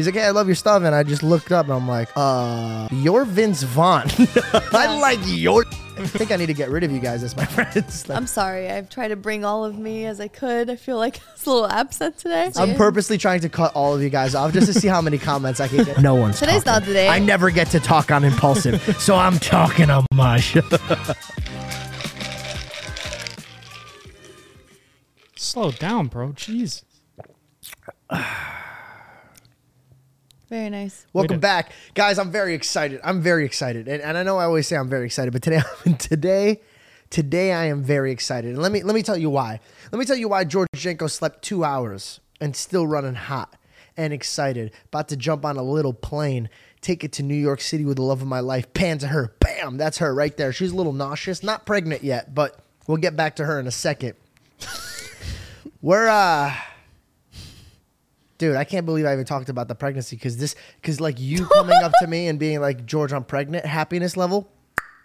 [0.00, 0.82] He's like, hey, I love your stuff.
[0.82, 4.06] And I just looked up and I'm like, uh, you're Vince Vaughn.
[4.72, 5.66] I like your.
[5.98, 8.08] I think I need to get rid of you guys as my friends.
[8.08, 8.70] Like, I'm sorry.
[8.70, 10.70] I've tried to bring all of me as I could.
[10.70, 12.50] I feel like it's a little absent today.
[12.56, 15.18] I'm purposely trying to cut all of you guys off just to see how many
[15.18, 16.00] comments I can get.
[16.00, 16.80] No one's Today's talking.
[16.80, 17.08] not the day.
[17.08, 20.56] I never get to talk on impulsive, so I'm talking a mush.
[25.36, 26.28] Slow down, bro.
[26.30, 26.84] Jeez.
[30.50, 31.06] Very nice.
[31.12, 31.42] Welcome did.
[31.42, 32.18] back, guys.
[32.18, 33.00] I'm very excited.
[33.04, 35.62] I'm very excited, and, and I know I always say I'm very excited, but today,
[35.98, 36.60] today,
[37.08, 38.50] today I am very excited.
[38.50, 39.60] And let me let me tell you why.
[39.92, 43.54] Let me tell you why George Janko slept two hours and still running hot
[43.96, 46.48] and excited, about to jump on a little plane,
[46.80, 48.72] take it to New York City with the love of my life.
[48.74, 50.52] Pan to her, bam, that's her right there.
[50.52, 52.58] She's a little nauseous, not pregnant yet, but
[52.88, 54.14] we'll get back to her in a second.
[55.80, 56.56] We're uh
[58.40, 61.46] dude i can't believe i even talked about the pregnancy because this because like you
[61.46, 64.48] coming up to me and being like george i'm pregnant happiness level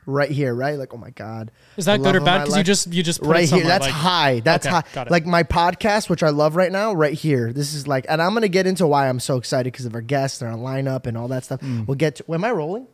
[0.07, 2.43] right here right like oh my god Is that good or bad?
[2.43, 4.83] Because you just you just put it right here that's like- high that's Okay, high
[4.93, 5.11] got it.
[5.11, 8.33] like my podcast which i love right now right here this is like and i'm
[8.33, 11.17] gonna get into why i'm so excited because of our guests and our lineup and
[11.17, 11.87] all that stuff Mm.
[11.87, 12.87] we'll get to am i rolling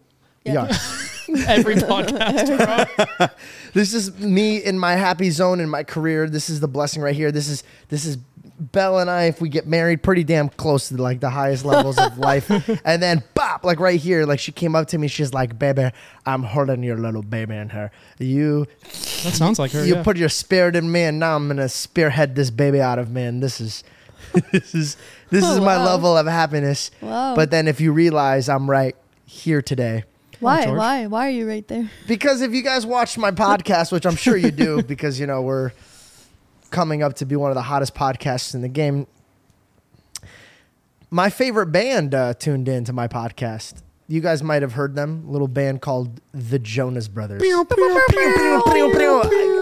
[0.44, 0.66] Yeah.
[1.48, 3.30] every podcast.
[3.74, 6.28] This is me in my happy zone in my career.
[6.28, 7.32] This is the blessing right here.
[7.32, 8.18] This is this is
[8.62, 9.24] Bell and I.
[9.24, 12.50] If we get married, pretty damn close to like the highest levels of life.
[12.86, 15.08] And then bop, like right here, like she came up to me.
[15.08, 15.90] She's like, "Baby,
[16.26, 17.92] I'm holding your little baby in her.
[18.20, 18.68] You
[19.24, 19.84] That sounds like her.
[19.86, 20.04] you yeah.
[20.04, 23.24] put your spirit in me, and now I'm gonna spearhead this baby out of me.
[23.24, 23.84] And this is
[24.52, 24.98] this is
[25.32, 25.86] this is Oh, my wow.
[25.86, 26.92] level of happiness.
[27.02, 27.36] Wow.
[27.36, 30.04] But then if you realize I'm right here today.
[30.40, 30.66] Why?
[30.66, 30.78] George.
[30.78, 31.08] Why?
[31.08, 31.90] Why are you right there?
[32.08, 35.42] Because if you guys watch my podcast, which I'm sure you do, because you know
[35.44, 35.72] we're
[36.72, 39.06] coming up to be one of the hottest podcasts in the game.
[41.10, 43.82] My favorite band uh, tuned in to my podcast.
[44.08, 45.26] You guys might have heard them.
[45.28, 47.42] A little band called the Jonas Brothers.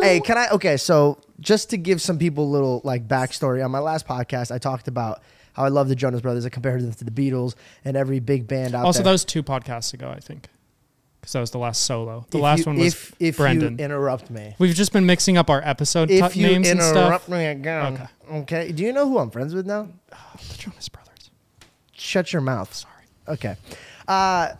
[0.01, 0.47] hey, can I?
[0.51, 4.51] Okay, so just to give some people a little like backstory on my last podcast,
[4.51, 5.21] I talked about
[5.53, 6.45] how I love the Jonas Brothers.
[6.45, 7.55] I compared them to the Beatles
[7.85, 9.05] and every big band out Also, there.
[9.05, 10.47] that was two podcasts ago, I think,
[11.19, 12.25] because that was the last solo.
[12.29, 13.77] The If last you- one was if, if Brendan.
[13.77, 14.55] you interrupt me.
[14.59, 17.29] We've just been mixing up our episode if t- you names and interrupt stuff.
[17.37, 18.71] me again, okay.
[18.71, 19.89] Do you know who I'm friends with now?
[20.09, 21.29] The Jonas Brothers.
[21.93, 22.73] Shut your mouth.
[22.73, 22.93] Sorry.
[23.27, 23.55] Okay.
[24.07, 24.53] Uh,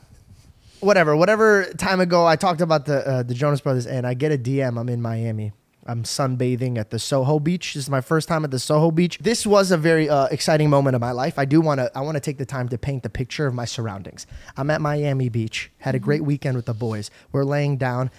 [0.82, 1.16] whatever.
[1.16, 4.38] Whatever time ago I talked about the uh, the Jonas Brothers, and I get a
[4.38, 4.80] DM.
[4.80, 5.54] I'm in Miami.
[5.86, 7.74] I'm sunbathing at the Soho Beach.
[7.74, 9.18] This is my first time at the Soho Beach.
[9.20, 11.40] This was a very uh, exciting moment of my life.
[11.40, 11.92] I do want to.
[11.98, 14.28] I want to take the time to paint the picture of my surroundings.
[14.58, 15.72] I'm at Miami Beach.
[15.80, 17.10] Had a great weekend with the boys.
[17.32, 18.12] We're laying down.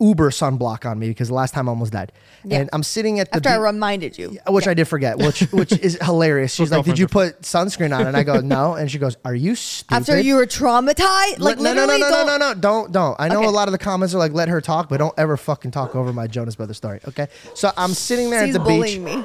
[0.00, 2.10] Uber sunblock on me because the last time I almost died.
[2.44, 2.58] Yeah.
[2.60, 4.38] And I'm sitting at the After I reminded you.
[4.48, 6.52] which I did forget, which which is hilarious.
[6.52, 9.34] She's like, "Did you put sunscreen on?" And I go, "No." And she goes, "Are
[9.34, 12.54] you stupid?" After you were traumatized, like no, no, no, no, no, don't- no, no,
[12.54, 13.16] don't, don't.
[13.20, 13.46] I know Okay.
[13.46, 15.94] a lot of the comments are like, "Let her talk," but don't ever fucking talk
[15.94, 17.00] over my Jonas Brothers story.
[17.08, 18.98] Okay, so I'm sitting there He's at the beach.
[18.98, 19.24] me.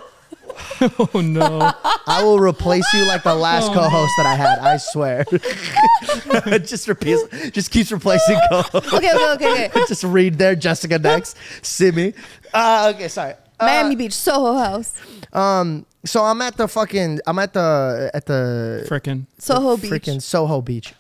[1.14, 1.72] Oh no!
[2.08, 3.74] I will replace you like the last Oh.
[3.74, 4.60] co-host that I had.
[4.60, 5.26] I swear.
[6.60, 8.94] just repeats, just keeps replacing co-host.
[8.94, 9.82] Okay, okay, okay, okay.
[9.88, 12.14] just read there, Jessica next, Simi.
[12.54, 13.34] Uh, okay, sorry.
[13.60, 14.94] Uh, Miami Beach, Soho House,
[15.34, 19.26] Um, so I'm at the fucking, I'm at the at the Frickin'.
[19.38, 19.92] Soho Beach.
[19.92, 20.94] freaking Soho Beach.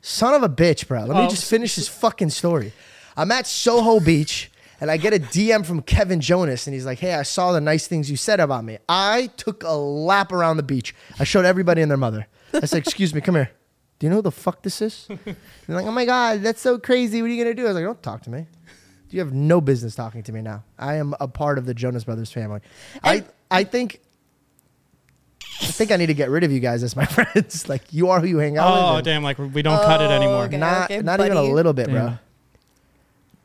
[0.00, 1.00] Son of a bitch, bro.
[1.04, 2.72] Let me Oh, just finish this fucking story.
[3.16, 4.50] I'm at Soho Beach
[4.82, 7.60] and I get a DM from Kevin Jonas and he's like, Hey, I saw the
[7.60, 8.78] nice things you said about me.
[8.88, 10.92] I took a lap around the beach.
[11.20, 12.26] I showed everybody and their mother.
[12.52, 13.50] I said, Excuse me, come here.
[13.98, 15.06] Do you know who the fuck this is?
[15.08, 15.36] They're
[15.68, 17.22] like, Oh my God, that's so crazy.
[17.22, 17.62] What are you gonna do?
[17.64, 18.46] I was like, Don't talk to me.
[19.10, 20.64] You have no business talking to me now.
[20.78, 22.60] I am a part of the Jonas Brothers family.
[23.04, 24.00] I I think
[25.60, 27.68] I think I need to get rid of you guys as my friends.
[27.68, 28.82] Like you are who you hang out with.
[28.82, 29.22] Oh damn!
[29.22, 30.44] Like we don't cut it Oh, anymore.
[30.44, 30.56] okay.
[30.56, 32.18] not not even a little bit, bro.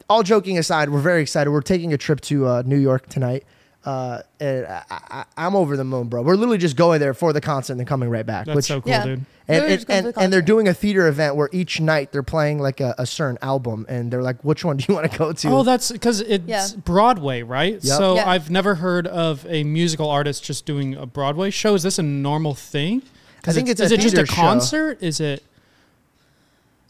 [0.09, 0.15] Damn.
[0.15, 1.49] All joking aside, we're very excited.
[1.51, 3.43] We're taking a trip to uh, New York tonight.
[3.85, 6.21] Uh, and I, I, I'm over the moon, bro.
[6.21, 8.45] We're literally just going there for the concert and then coming right back.
[8.45, 9.05] That's which, so cool, Yeah.
[9.05, 9.25] dude.
[9.47, 12.59] and, and, and, the and they're doing a theater event where each night they're playing
[12.59, 15.31] like a, a certain album, and they're like, "Which one do you want to go
[15.31, 16.67] to?" Oh, that's because it's Yeah.
[16.83, 17.75] Broadway, right?
[17.75, 17.81] Yep.
[17.83, 18.29] So Yeah.
[18.29, 21.73] I've never heard of a musical artist just doing a Broadway show.
[21.73, 23.03] Is this a normal thing?
[23.45, 24.41] I think it's a is it just a theater show.
[24.41, 24.97] concert?
[25.01, 25.43] Is it?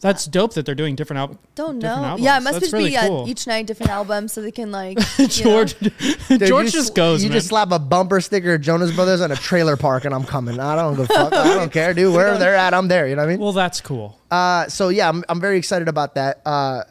[0.00, 1.40] That's dope that they're doing different albums.
[1.56, 2.06] Don't different know.
[2.08, 2.24] albums.
[2.24, 3.28] Yeah, it must That's just really be yeah, cool.
[3.28, 5.28] each night different albums, so they can like you know.
[5.28, 5.92] George, Dude,
[6.46, 7.24] George you just sl- goes.
[7.24, 7.36] You man.
[7.38, 10.60] just slap a bumper sticker of Jonas Brothers on a trailer park, and I'm coming.
[10.60, 11.32] I don't give a fuck.
[11.32, 12.14] I don't care, dude.
[12.14, 13.08] Wherever they're at, I'm there.
[13.08, 13.40] You know what I mean?
[13.40, 14.16] well, that's cool.
[14.30, 16.42] Uh, so yeah, I'm, I'm very excited about that.
[16.46, 16.84] Uh,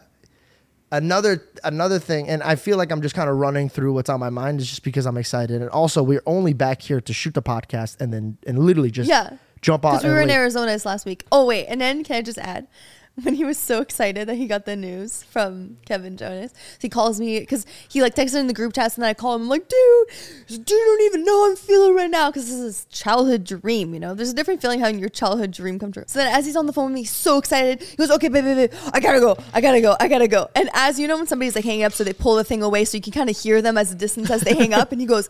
[0.92, 4.19] another another thing, and I feel like I'm just kind of running through what's on
[4.19, 7.33] my mind, is just because I'm excited, and also we're only back here to shoot
[7.33, 9.38] the podcast, and then and literally just Yeah.
[9.62, 9.92] jump out.
[9.92, 10.30] Because we were in.
[10.30, 11.25] Arizona this last week.
[11.31, 12.68] Oh wait, and then can I just add,
[13.23, 17.19] when he was so excited that he got the news from Kevin Jonas, he calls
[17.19, 19.43] me because he like texted in the group chat, and then I call him.
[19.43, 20.07] I'm like, dude,
[20.47, 23.95] dude, don't even know I'm feeling right now because this is his childhood dream.
[23.95, 26.03] You know, there's a different feeling having your childhood dream come true.
[26.05, 27.81] So then, as he's on the phone with me, so excited.
[27.81, 30.49] He goes, okay, babe, babe, babe, I gotta go, I gotta go, I gotta go.
[30.53, 32.85] And as you know, when somebody's like hanging up, so they pull the thing away,
[32.85, 35.01] so you can kind of hear them as a distance as they hang up, and
[35.01, 35.29] he goes,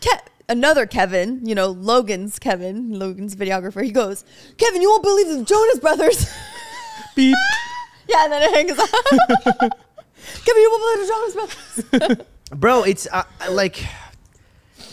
[0.00, 4.24] Ke- another Kevin, you know, Logan's Kevin, Logan's videographer, he goes,
[4.58, 6.32] Kevin, you won't believe the Jonas Brothers.
[7.16, 7.36] Beep.
[8.08, 8.88] yeah, and then it hangs up.
[10.44, 12.26] Kevin, you won't believe the Jonas Brothers.
[12.50, 13.84] bro it's uh, like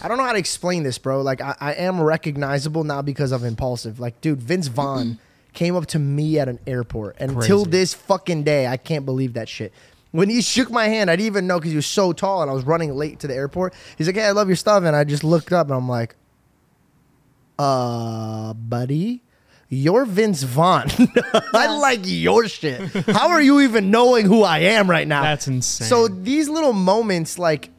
[0.01, 3.31] i don't know how to explain this bro like I, I am recognizable now because
[3.31, 5.19] of impulsive like dude vince vaughn
[5.53, 7.71] came up to me at an airport and until Crazy.
[7.71, 9.71] this fucking day i can't believe that shit
[10.11, 12.49] when he shook my hand i didn't even know because he was so tall and
[12.49, 14.95] i was running late to the airport he's like hey i love your stuff and
[14.95, 16.15] i just looked up and i'm like
[17.59, 19.21] uh buddy
[19.73, 20.87] you're Vince Vaughn.
[21.53, 22.79] I like your shit.
[23.07, 25.23] How are you even knowing who I am right now?
[25.23, 25.87] That's insane.
[25.87, 27.71] So these little moments, like,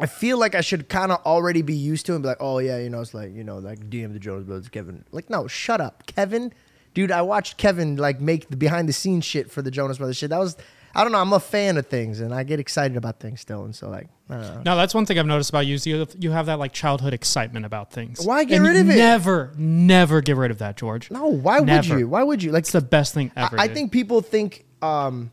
[0.00, 2.58] I feel like I should kind of already be used to and be like, oh
[2.58, 5.04] yeah, you know, it's like you know, like DM the Jonas Brothers, Kevin.
[5.12, 6.52] Like, no, shut up, Kevin.
[6.94, 10.16] Dude, I watched Kevin like make the behind the scenes shit for the Jonas Brothers
[10.16, 10.30] shit.
[10.30, 10.56] That was,
[10.94, 13.64] I don't know, I'm a fan of things and I get excited about things still,
[13.64, 14.62] and so like, I don't know.
[14.64, 15.74] Now that's one thing I've noticed about you.
[15.74, 18.24] Is you have, you have that like childhood excitement about things.
[18.24, 18.96] Why get And rid of it?
[18.96, 21.10] Never, never get rid of that, George.
[21.10, 21.94] No, why Never.
[21.94, 22.08] would you?
[22.08, 22.52] Why would you?
[22.52, 23.60] Like, It's the best thing I, ever.
[23.60, 23.74] I dude.
[23.76, 25.30] think people think um,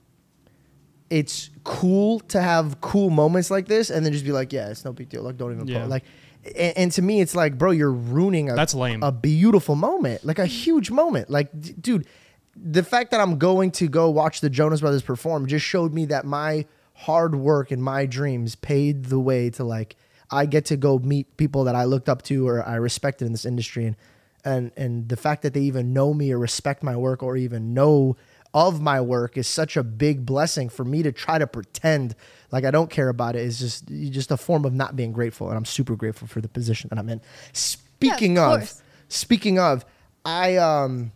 [1.10, 4.86] it's cool to have cool moments like this, and then just be like, "Yeah, it's
[4.86, 5.84] no big deal." Like, don't even Yeah.
[5.84, 5.88] po-.
[5.90, 6.04] like.
[6.44, 9.04] And, and to me, it's like, bro, you're ruining a That's lame.
[9.04, 11.30] a beautiful moment, like a huge moment.
[11.30, 12.08] Like, d- dude,
[12.56, 16.06] the fact that I'm going to go watch the Jonas Brothers perform just showed me
[16.06, 19.96] that my hard work and my dreams paid the way to like
[20.30, 23.32] I get to go meet people that I looked up to or I respected in
[23.32, 23.86] this industry.
[23.86, 23.96] And
[24.44, 27.74] and and the fact that they even know me or respect my work or even
[27.74, 28.18] know
[28.54, 32.16] of my work is such a big blessing for me to try to pretend
[32.52, 33.44] like I don't care about it.
[33.44, 35.48] Is just just a form of not being grateful.
[35.48, 37.22] And I'm super grateful for the position that I'm in.
[37.54, 38.74] Speaking of of,
[39.08, 39.86] speaking of
[40.26, 41.12] I um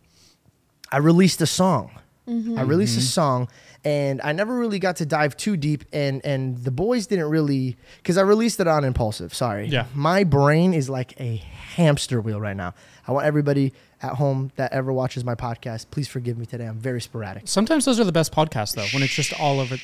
[0.95, 1.91] I released a song.
[2.25, 2.67] I mm-hmm.
[2.67, 3.05] released a mm-hmm.
[3.05, 3.49] song
[3.83, 7.75] and I never really got to dive too deep and and the boys didn't really
[8.05, 9.67] cuz I released it on impulsive, sorry.
[9.67, 9.87] Yeah.
[9.93, 11.35] My brain is like a
[11.75, 12.73] hamster wheel right now.
[13.05, 16.65] I want everybody at home that ever watches my podcast, please forgive me today.
[16.65, 17.43] I'm very sporadic.
[17.47, 18.85] sometimes those are the best podcasts though.
[18.93, 19.77] When it's just all over.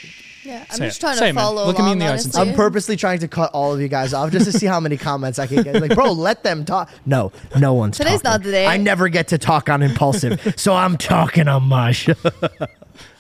[0.44, 1.02] Yeah, I'm Say just it.
[1.02, 1.44] trying Say to it, man.
[1.44, 2.50] follow Look at me in along, the eyes and honestly.
[2.52, 4.98] I'm purposely trying to cut all of you guys off just to see how many
[4.98, 5.80] comments I can get.
[5.80, 6.90] Like, bro, let them talk.
[7.06, 8.32] No, no one's Today's talking.
[8.32, 8.66] not the day.
[8.66, 12.10] I never get to talk on impulsive, so I'm talking on mush.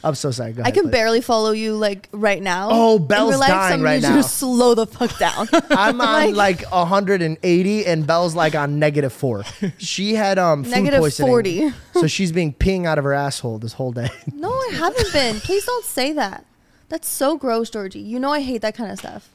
[0.03, 0.53] I'm so sorry.
[0.53, 0.91] Go I ahead, can please.
[0.91, 2.69] barely follow you like right now.
[2.71, 4.15] Oh, Bell's real life, dying right you now.
[4.15, 5.47] Just slow the fuck down.
[5.69, 9.43] I'm on like 180 and Bell's like on negative four.
[9.77, 11.73] She had um food Negative poisoning, 40.
[11.93, 14.09] so she's being peeing out of her asshole this whole day.
[14.33, 15.39] no, I haven't been.
[15.39, 16.45] Please don't say that.
[16.89, 17.99] That's so gross, Georgie.
[17.99, 19.29] You know I hate that kind of stuff.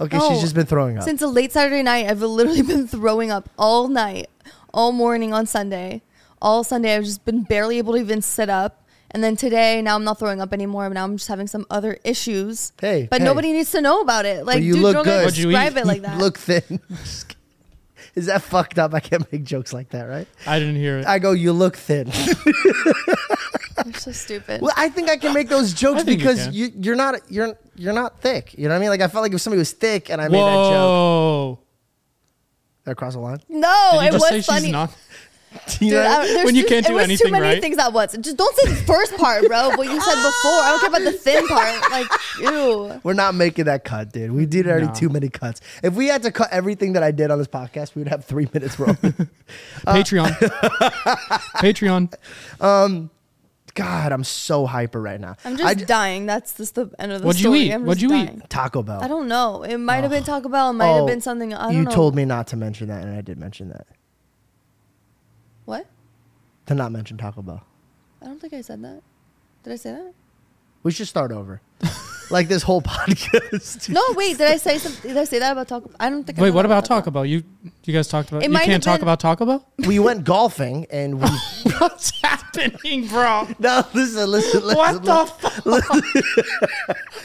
[0.00, 0.28] Okay, No.
[0.30, 1.04] she's just been throwing up.
[1.04, 4.28] Since a late Saturday night, I've literally been throwing up all night,
[4.72, 6.02] all morning on Sunday.
[6.40, 8.84] All Sunday, I've just been barely able to even sit up.
[9.10, 10.88] And then today, now I'm not throwing up anymore.
[10.90, 12.72] Now I'm just having some other issues.
[12.80, 13.24] Hey, but hey.
[13.24, 14.44] nobody needs to know about it.
[14.44, 15.24] Like, you dude, look don't good.
[15.24, 16.18] gotta you describe it like that.
[16.18, 16.80] look thin.
[18.14, 18.92] Is that fucked up?
[18.94, 20.26] I can't make jokes like that, right?
[20.46, 21.06] I didn't hear it.
[21.06, 22.08] I go, you look thin.
[23.84, 24.60] You're so stupid.
[24.60, 27.56] Well, I think I can make those jokes I you because you, you're not you're
[27.76, 28.54] you're not thick.
[28.58, 28.88] You know what I mean?
[28.90, 31.58] Like I felt like if somebody was thick and I made that joke, Whoa!
[32.84, 33.38] did I cross the line?
[33.48, 34.72] No, Did you it just say was she's funny.
[35.52, 35.78] Not?
[35.80, 36.10] You Dude, know?
[36.40, 37.60] I, When you just- can't it do was anything too many right.
[37.62, 38.16] things at once.
[38.18, 39.70] Just don't say the first part, bro.
[39.76, 40.50] What you said before.
[40.50, 41.90] I don't care about the thin part.
[41.90, 42.06] Like,
[42.40, 43.00] ew.
[43.04, 44.32] We're not making that cut, dude.
[44.32, 44.92] We did already No.
[44.94, 45.60] too many cuts.
[45.82, 48.24] If we had to cut everything that I did on this podcast, we would have
[48.24, 48.96] three minutes rolling.
[49.86, 50.30] Patreon.
[51.58, 52.12] Patreon.
[52.60, 53.10] Um,
[53.74, 55.36] God, I'm so hyper right now.
[55.44, 56.26] I'm just j- dying.
[56.26, 57.72] That's just the end of the What'd you eat?
[57.72, 58.50] I'm What'd just you eat?
[58.50, 59.00] Taco Bell.
[59.02, 59.62] I don't know.
[59.62, 60.70] It might have been Taco Bell.
[60.70, 61.54] It might Oh, have been something.
[61.54, 61.90] I don't you know.
[61.90, 63.86] told me not to mention that, and I did mention that.
[66.68, 67.62] To not mention Taco Bell.
[68.20, 69.02] I don't think I said that.
[69.62, 70.12] Did I say that?
[70.82, 71.62] We should start over.
[72.30, 73.88] like this whole podcast.
[73.98, 74.38] No, wait.
[74.38, 75.10] Did I say something?
[75.10, 75.90] Did I say that about Taco?
[75.98, 76.38] I don't think.
[76.38, 77.24] Wait, said what about Taco Bell?
[77.26, 77.42] You
[77.84, 78.42] you guys talked about.
[78.42, 79.66] It you might can't have talk been- about Taco Bell.
[79.86, 81.28] we went golfing, and we.
[81.78, 83.46] What's happening, bro?
[83.58, 84.76] no, listen, listen, listen.
[84.76, 86.04] What the fuck?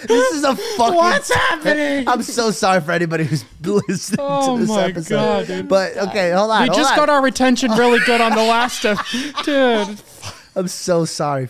[0.07, 0.95] This is a fucking.
[0.95, 2.07] What's happening?
[2.07, 5.15] I'm so sorry for anybody who's listening Oh to this my episode.
[5.15, 5.67] God, dude.
[5.67, 6.61] But okay, hold on.
[6.63, 6.97] We hold just on.
[6.97, 8.99] got our retention really good on the last of,
[9.43, 10.01] dude.
[10.55, 11.49] I'm so sorry.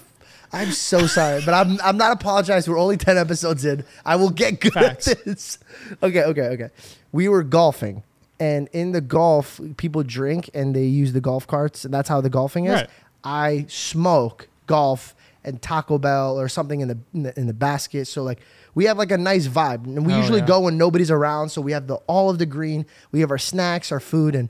[0.54, 2.72] I'm so sorry, but I'm I'm not apologizing.
[2.72, 3.84] We're only ten episodes in.
[4.06, 5.08] I will get good Facts.
[5.08, 5.58] at this.
[6.02, 6.70] Okay, okay, okay.
[7.12, 8.04] We were golfing,
[8.40, 12.22] and in the golf, people drink and they use the golf carts, and that's how
[12.22, 12.74] the golfing is.
[12.74, 12.90] Right.
[13.24, 18.06] I smoke golf and Taco Bell or something in the, in the in the basket.
[18.06, 18.40] So like
[18.76, 20.48] we have like a nice vibe, and we Hell usually yeah.
[20.48, 21.50] go when nobody's around.
[21.50, 22.86] So we have the all of the green.
[23.12, 24.50] We have our snacks, our food, and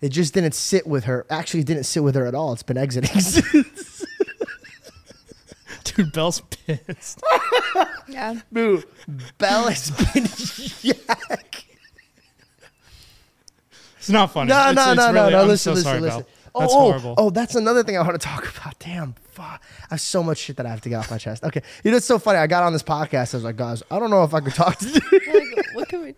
[0.00, 1.26] it just didn't sit with her.
[1.30, 2.52] Actually, it didn't sit with her at all.
[2.52, 3.10] It's been exiting.
[5.94, 7.20] Dude, Bell's pissed.
[8.08, 8.40] Yeah.
[8.52, 8.82] Boo.
[9.38, 10.26] Bell has been
[10.82, 11.64] yak.
[13.98, 14.48] It's not funny.
[14.48, 15.42] No, It's- no, it's no, no, really- no.
[15.42, 16.20] I'm Listen, so listen, sorry, listen.
[16.22, 16.28] Bell.
[16.52, 17.14] Oh, That's oh, horrible.
[17.16, 18.76] oh, that's another thing I want to talk about.
[18.80, 19.62] Damn, fuck.
[19.84, 21.44] I have so much shit that I have to get off my chest.
[21.44, 22.38] Okay, you know it's so funny.
[22.38, 23.34] I got on this podcast.
[23.34, 24.86] I was like, guys, I don't know if I could talk to.
[25.32, 26.14] Like, what can we?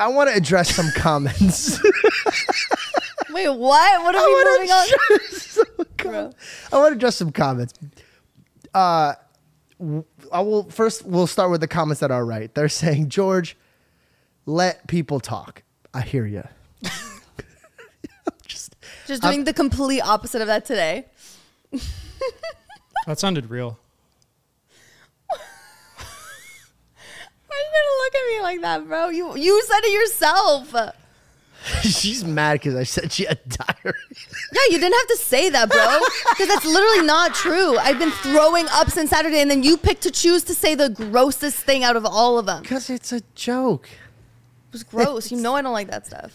[0.00, 1.78] I want to address some comments.
[3.30, 4.02] Wait, what?
[4.02, 5.16] What are we I moving want on?
[5.16, 6.32] address some com-
[6.72, 7.74] I want to address some comments.
[8.74, 9.14] Uh,
[9.78, 11.04] w- I will first.
[11.06, 12.52] We'll start with the comments that are right.
[12.54, 13.56] They're saying, George,
[14.46, 15.62] let people talk.
[15.94, 16.42] I hear you.
[18.46, 18.74] Just
[19.06, 21.06] Just doing the complete opposite of that today.
[23.06, 23.78] That sounded real.
[25.28, 25.36] Why
[27.50, 29.08] are you gonna look at me like that, bro?
[29.10, 30.74] You you said it yourself.
[31.82, 33.94] she's mad because I said she had diarrhea.
[34.52, 35.98] Yeah, you didn't have to say that, bro.
[36.30, 37.78] Because that's literally not true.
[37.78, 40.90] I've been throwing up since Saturday, and then you picked to choose to say the
[40.90, 42.62] grossest thing out of all of them.
[42.62, 43.86] Because it's a joke.
[43.86, 45.30] It was gross.
[45.30, 46.32] You know I don't like that stuff.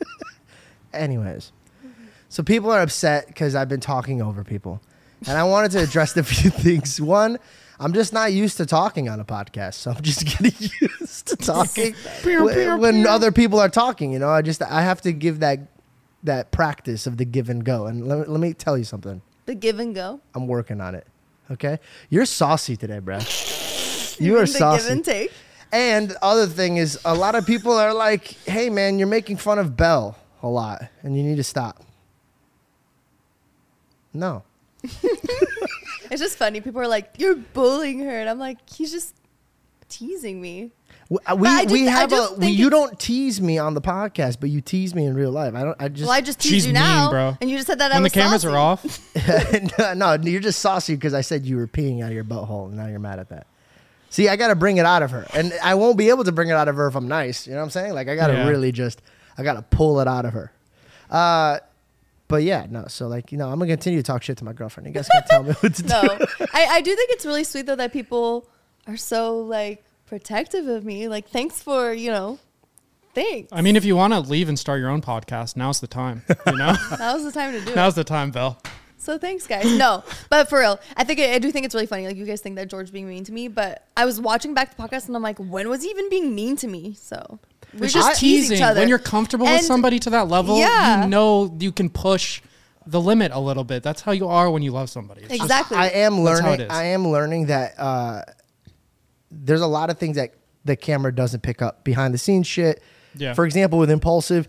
[0.94, 1.52] Anyways,
[2.28, 4.80] so people are upset because I've been talking over people.
[5.26, 7.00] And I wanted to address a few things.
[7.00, 7.38] One,
[7.80, 9.74] I'm just not used to talking on a podcast.
[9.74, 13.08] So I'm just getting used to talking Pew, when, pew, when pew.
[13.08, 14.12] other people are talking.
[14.12, 15.60] You know, I just, I have to give that,
[16.22, 17.86] that practice of the give and go.
[17.86, 19.22] And let, me- let me tell you something.
[19.46, 20.20] The give and go.
[20.34, 21.06] I'm working on it.
[21.50, 21.78] Okay.
[22.10, 23.18] You're saucy today, bro.
[24.18, 24.82] You are the saucy.
[24.82, 25.32] give and take.
[25.72, 29.58] And other thing is, a lot of people are like, "Hey, man, you're making fun
[29.58, 31.82] of Bell a lot, and you need to stop."
[34.12, 34.42] No,
[36.12, 36.60] It's just funny.
[36.60, 39.14] People are like, "You're bullying her," and I'm like, "He's just
[39.88, 40.72] teasing me."
[41.08, 42.28] we uh, we, just- we have a.
[42.38, 45.54] We, you don't tease me on the podcast, but you tease me in real life.
[45.54, 45.76] I don't.
[45.80, 46.02] I just.
[46.06, 47.36] well, I just teased She's you mean, now, bro.
[47.40, 48.54] and you just said that I When the cameras saucy.
[48.54, 52.14] are off, no, no, you're just saucy because I said you were peeing out of
[52.14, 53.46] your butthole, and now you're mad at that.
[54.10, 56.32] See, I got to bring it out of her, and I won't be able to
[56.32, 57.46] bring it out of her if I'm nice.
[57.46, 57.94] You know what I'm saying?
[57.94, 58.48] Like I got to Yeah.
[58.48, 59.02] really just,
[59.38, 60.52] I got to pull it out of her.
[61.08, 61.58] Uh,
[62.30, 62.86] but yeah, no.
[62.88, 64.86] So like, you know, I'm gonna continue to talk shit to my girlfriend.
[64.86, 65.88] You guys can tell me what to do.
[65.88, 66.02] No,
[66.54, 68.48] I, I do think it's really sweet though that people
[68.86, 71.08] are so like protective of me.
[71.08, 72.38] Like, thanks for you know,
[73.14, 73.52] thanks.
[73.52, 76.22] I mean, if you want to leave and start your own podcast, now's the time.
[76.46, 77.76] You know, now's the time to do it.
[77.76, 78.60] now's the time, Bell.
[78.96, 79.64] So thanks, guys.
[79.78, 82.06] No, but for real, I think I do think it's really funny.
[82.06, 84.76] Like you guys think that George being mean to me, but I was watching back
[84.76, 86.92] the podcast and I'm like, when was he even being mean to me?
[87.00, 87.38] So
[87.74, 88.56] we It's just just tease teasing.
[88.58, 88.80] each other.
[88.80, 91.04] When you're comfortable with somebody to that level, Yeah.
[91.04, 92.40] you know you can push
[92.86, 93.82] the limit a little bit.
[93.82, 95.20] That's how you are when you love somebody.
[95.22, 95.76] It's just- Exactly.
[95.76, 96.68] I am learning.
[96.70, 98.22] I am learning that uh,
[99.30, 100.34] there's a lot of things that
[100.64, 102.82] the camera doesn't pick up behind the scenes shit.
[103.16, 103.34] Yeah.
[103.34, 104.48] For example, with impulsive,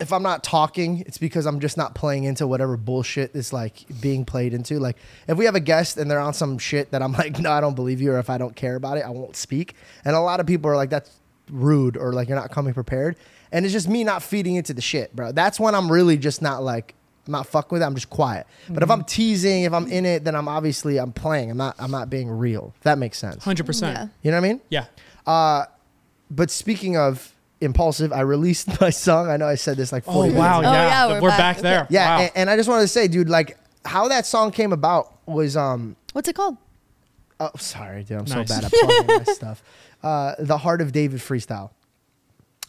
[0.00, 3.84] if I'm not talking, it's because I'm just not playing into whatever bullshit is like
[4.00, 4.78] being played into.
[4.80, 4.96] Like
[5.28, 7.60] if we have a guest and they're on some shit that I'm like, no, I
[7.60, 9.74] don't believe you, or if I don't care about it, I won't speak.
[10.04, 11.10] And a lot of people are like, that's
[11.50, 13.16] rude, or like you're not coming prepared.
[13.52, 15.30] And it's just me not feeding into the shit, bro.
[15.32, 16.94] That's when I'm really just not like
[17.26, 17.84] I'm not fucking with it.
[17.86, 18.46] I'm just quiet.
[18.68, 21.50] But if I'm teasing, if I'm in it, then I'm obviously I'm playing.
[21.50, 22.74] I'm not I'm not being real.
[22.76, 23.44] If that makes sense.
[23.44, 23.82] 100%.
[23.82, 24.08] Yeah.
[24.22, 24.60] You know what I mean?
[24.70, 24.86] Yeah.
[25.26, 25.64] Uh,
[26.30, 29.30] but speaking of impulsive, I released my song.
[29.30, 30.60] I know I said this like 40 Oh, minutes wow.
[30.60, 30.68] ago.
[30.68, 30.86] Oh, yeah.
[30.88, 31.62] yeah, we're, we're back, back.
[31.62, 31.86] there.
[31.90, 32.22] Yeah, Wow.
[32.22, 35.56] and, and I just wanted to say, dude, like how that song came about was
[35.56, 36.56] um What's it called?
[37.40, 38.48] oh sorry, dude, I'm Nice.
[38.48, 39.62] so bad at plugging my stuff.
[40.04, 41.70] Uh The Heart of David freestyle.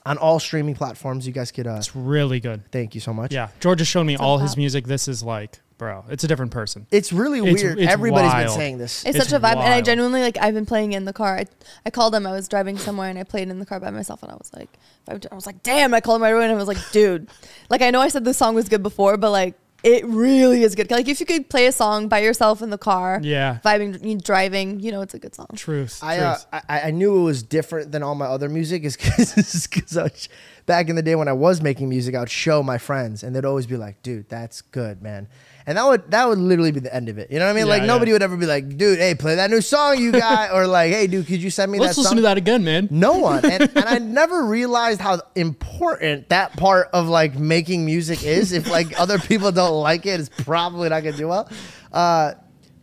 [0.08, 2.72] On all streaming platforms, you guys could uh it's really good.
[2.72, 3.34] thank you so much.
[3.34, 3.50] Yeah.
[3.60, 4.86] George has shown me It's all his music.
[4.86, 6.86] This is like, bro, it's a different person.
[6.92, 7.80] It's really It's- weird.
[7.80, 9.04] it's Everybody's been saying this.
[9.04, 10.38] It's, It's such a vibe, and I genuinely like.
[10.40, 11.38] I've been playing in the car.
[11.40, 11.46] I,
[11.88, 12.28] I called him.
[12.28, 14.52] I was driving somewhere, and I played in the car by myself, and I was
[14.54, 14.70] like,
[15.10, 15.92] I was like, damn.
[15.96, 17.28] I called him right away, and I was like, dude,
[17.70, 20.74] like I know I said the song was good before, but like it really is
[20.74, 20.90] good.
[20.90, 23.60] Like if you could play a song by yourself in the car, Yeah.
[23.64, 25.48] vibing, driving, you know, it's a good song.
[25.56, 26.00] Truth.
[26.02, 26.48] I, uh, truth.
[26.68, 30.28] I I knew it was different than all my other music is because
[30.66, 33.36] back in the day when I was making music, I would show my friends and
[33.36, 35.28] they'd always be like, "Dude, that's good, man."
[35.68, 37.32] And that would that would literally be the end of it.
[37.32, 37.66] You know what I mean?
[37.66, 37.88] Yeah, like yeah.
[37.88, 40.92] nobody would ever be like, "Dude, hey, play that new song you got," or like,
[40.92, 41.88] "Hey, dude, could you send me that song?
[41.88, 42.88] Let's that listen song?" to that again, man.
[42.92, 48.24] No one, and, and I never realized how important that part of like making music
[48.24, 48.52] is.
[48.52, 51.50] If like other people don't like it, it's probably not gonna do well.
[51.92, 52.34] Uh,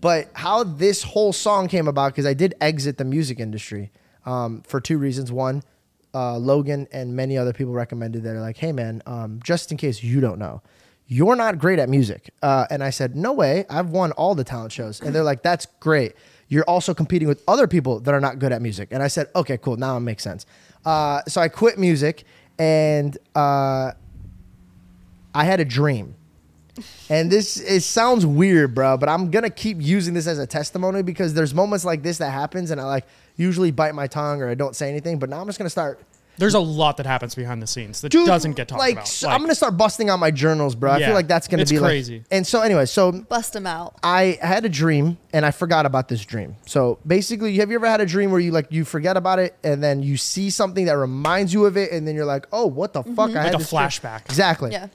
[0.00, 3.92] but how this whole song came about because I did exit the music industry
[4.26, 5.30] um, for two reasons.
[5.30, 5.62] One,
[6.12, 8.24] uh, Logan and many other people recommended.
[8.24, 10.62] that are like, hey man, um, just in case you don't know,
[11.12, 12.30] you're not great at music.
[12.42, 13.66] Uh, and I said, no way.
[13.68, 14.98] I've won all the talent shows.
[15.02, 16.14] And they're like, that's great.
[16.48, 18.88] You're also competing with other people that are not good at music.
[18.92, 19.76] And I said, okay, cool.
[19.76, 20.46] Now it makes sense.
[20.86, 22.24] Uh, so I quit music
[22.58, 23.92] and uh,
[25.34, 26.14] I had a dream.
[27.10, 31.02] And this it sounds weird, bro, but I'm gonna keep using this as a testimony
[31.02, 34.48] because there's moments like this that happens, and I like usually bite my tongue or
[34.48, 35.18] I don't say anything.
[35.18, 36.00] But now I'm just gonna start.
[36.38, 39.08] There's a lot that happens behind the scenes that Dude, doesn't get talked like, about.
[39.08, 40.92] so I'm gonna start busting out my journals, bro.
[40.92, 42.24] I Yeah, feel like that's gonna it's be like- crazy.
[42.30, 43.96] and so anyway, so Bust them out.
[44.02, 46.56] I had a dream and I forgot about this dream.
[46.66, 49.54] So basically, have you ever had a dream where you like you forget about it
[49.62, 52.66] and then you see something that reminds you of it and then you're like, oh,
[52.66, 53.30] what the fuck?
[53.30, 53.82] I Like had a this dream.
[53.82, 54.24] flashback.
[54.24, 54.72] Exactly.
[54.72, 54.86] Yeah.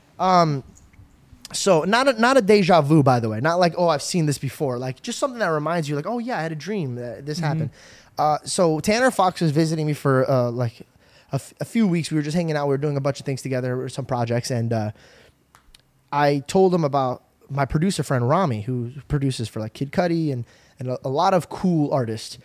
[1.53, 3.39] So not a, not a deja vu, by the way.
[3.39, 4.77] Not like oh I've seen this before.
[4.77, 7.39] Like just something that reminds you, like oh yeah I had a dream that this
[7.39, 7.69] happened.
[8.17, 10.85] Uh, so Tanner Fox was visiting me for uh, like
[11.31, 12.09] a, f- a few weeks.
[12.11, 12.67] We were just hanging out.
[12.67, 14.91] We were doing a bunch of things together, some projects, and uh,
[16.11, 20.45] I told him about my producer friend Rami, who produces for like Kid Cudi and
[20.79, 22.37] and a, a lot of cool artists.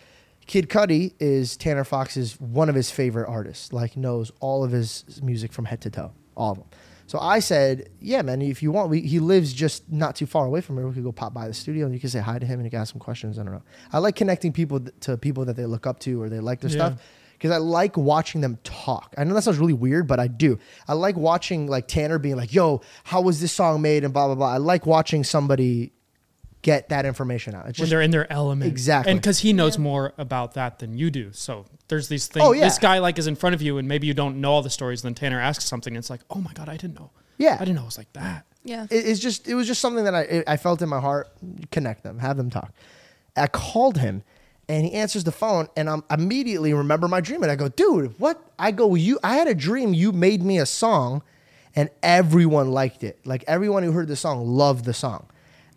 [0.47, 3.71] Kid Cudi is Tanner Fox's one of his favorite artists.
[3.71, 6.67] Like knows all of his music from head to toe, all of them.
[7.05, 10.45] So I said, "Yeah, man, if you want, we, he lives just not too far
[10.45, 10.87] away from here.
[10.87, 12.65] We could go pop by the studio and you can say hi to him and
[12.65, 13.37] you can ask some questions.
[13.37, 13.61] I don't know.
[13.91, 16.61] I like connecting people th- to people that they look up to or they like
[16.61, 16.75] their Yeah.
[16.87, 17.01] stuff
[17.43, 19.13] because I like watching them talk.
[19.17, 20.57] I know that sounds really weird, but I do.
[20.87, 24.27] I like watching like Tanner being like, "Yo, how was this song made?" and blah
[24.27, 24.53] blah blah.
[24.53, 25.91] I like watching somebody
[26.61, 27.67] get that information out.
[27.67, 28.71] It's when just they're in their element.
[28.71, 29.11] Exactly.
[29.11, 31.33] And because he knows more about that than you do.
[31.33, 32.45] So there's these things.
[32.45, 32.63] Oh, yeah.
[32.63, 34.69] This guy like is in front of you and maybe you don't know all the
[34.69, 35.01] stories.
[35.01, 37.11] Then Tanner asks something and it's like, oh my God, I didn't know.
[37.37, 37.55] Yeah.
[37.59, 38.45] I didn't know it was like that.
[38.63, 38.85] Yeah.
[38.89, 41.27] it- it's just it was just something that I I felt in my heart.
[41.71, 42.71] Connect them, have them talk.
[43.35, 44.23] I called him,
[44.69, 48.17] and he answers the phone, and I'm immediately remember my dream, and I go, dude,
[48.19, 48.41] what?
[48.57, 49.19] I go, you.
[49.23, 49.93] I had a dream.
[49.93, 51.21] You made me a song,
[51.75, 53.19] and everyone liked it.
[53.25, 55.27] Like everyone who heard the song loved the song,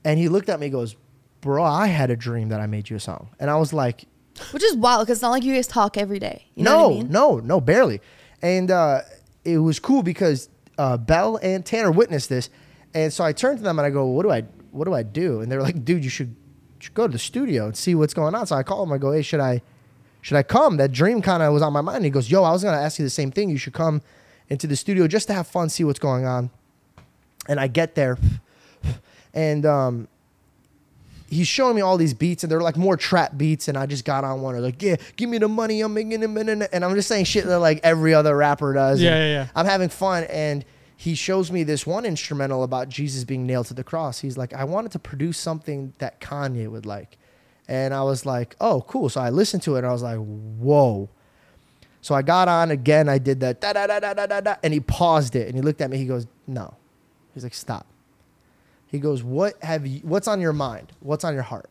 [0.05, 0.97] and he looked at me, and goes,
[1.41, 4.05] bro, I had a dream that I made you a song, and I was like,
[4.53, 6.47] Which is wild because it's not like you guys talk every day.
[6.55, 7.11] You know no, what I mean?
[7.11, 8.01] no, no, barely.
[8.43, 9.01] And uh,
[9.45, 12.51] it was cool because uh, Bell and Tanner witnessed this,
[12.95, 15.03] and so I turned to them and I go, "What do I, what do I
[15.03, 16.37] do?" And they're like, "Dude, you should
[16.95, 18.93] go to the studio and see what's going on." So I call him.
[18.93, 19.63] I go, "Hey, should I,
[20.21, 21.97] should I come?" That dream kind of was on my mind.
[21.97, 23.49] And he goes, "Yo, I was gonna ask you the same thing.
[23.51, 24.03] You should come
[24.49, 26.51] into the studio just to have fun, see what's going on."
[27.49, 28.19] And I get there,
[29.35, 30.09] and um,
[31.29, 34.05] he's showing me all these beats and they're like more trap beats and I just
[34.05, 36.85] got on one or like yeah give me the money I'm making a minute and
[36.85, 39.47] I'm just saying shit that like every other rapper does Yeah, yeah, yeah.
[39.55, 40.65] I'm having fun and
[40.97, 44.53] he shows me this one instrumental about Jesus being nailed to the cross he's like
[44.53, 47.19] I wanted to produce something that Kanye would like
[47.69, 50.19] and I was like oh cool so I listened to it and I was like
[50.19, 51.09] whoa
[52.01, 54.73] so I got on again I did that da da da da da da and
[54.73, 56.75] he paused it and he looked at me he goes no
[57.35, 57.87] he's like stop
[58.87, 60.01] he goes, "What have you?
[60.01, 60.93] What's on your mind?
[61.01, 61.69] What's on your heart?"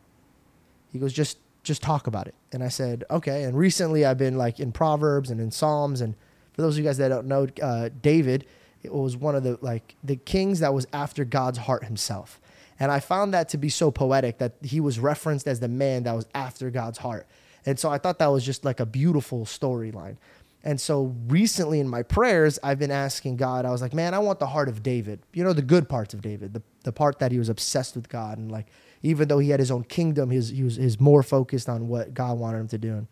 [0.92, 4.36] He goes, "Just, just talk about it." And I said, "Okay." And recently, I've been
[4.36, 6.00] like in Proverbs and in Psalms.
[6.00, 6.14] And
[6.52, 8.46] for those of you guys that don't know, uh, David
[8.82, 12.40] it was one of the like the kings that was after God's heart himself.
[12.78, 16.02] And I found that to be so poetic that he was referenced as the man
[16.02, 17.26] that was after God's heart.
[17.64, 20.16] And so I thought that was just like a beautiful storyline.
[20.62, 24.18] And so recently in my prayers, I've been asking God, I was like, man, I
[24.18, 25.20] want the heart of David.
[25.32, 28.08] You know, the good parts of David, the, the part that he was obsessed with
[28.08, 28.38] God.
[28.38, 28.66] And like,
[29.02, 31.68] even though he had his own kingdom, he was, he was, he was more focused
[31.68, 33.06] on what God wanted him to do.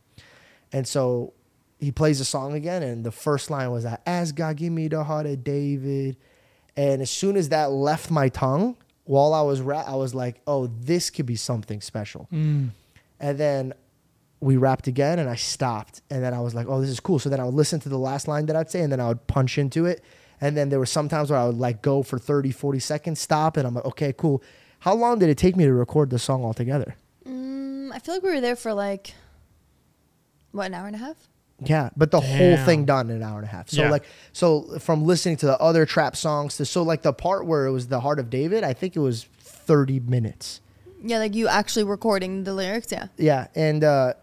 [0.73, 1.33] And so
[1.85, 2.83] he plays the song again.
[2.83, 6.17] And the first line was that, as God give me the heart of David.
[6.77, 10.41] And as soon as that left my tongue, while I was ra- I was like,
[10.47, 12.27] oh, this could be something special.
[12.33, 13.75] And then
[14.41, 16.03] we rapped again and I stopped.
[16.11, 17.19] And then I was like, oh, this is cool.
[17.19, 19.09] So then I would listen to the last line that I'd say and then I
[19.09, 20.03] would punch into it.
[20.41, 23.21] And then there were some times where I would like go for 30, 40 seconds,
[23.21, 24.43] stop, and I'm like, okay, cool.
[24.81, 26.97] How long did it take me to record the song altogether?
[27.27, 29.15] Mm, I feel like we were there for like,
[30.53, 31.17] what, an hour and a half?
[31.61, 33.69] Yeah, but the whole thing done in an hour and a half.
[33.71, 33.91] So Yeah.
[33.91, 37.67] like, so from listening to the other trap songs to so like the part where
[37.67, 40.61] it was the heart of David, I think it was 30 minutes.
[41.03, 42.91] Yeah, like you actually recording the lyrics.
[42.91, 43.07] Yeah.
[43.17, 44.15] Yeah, and uh,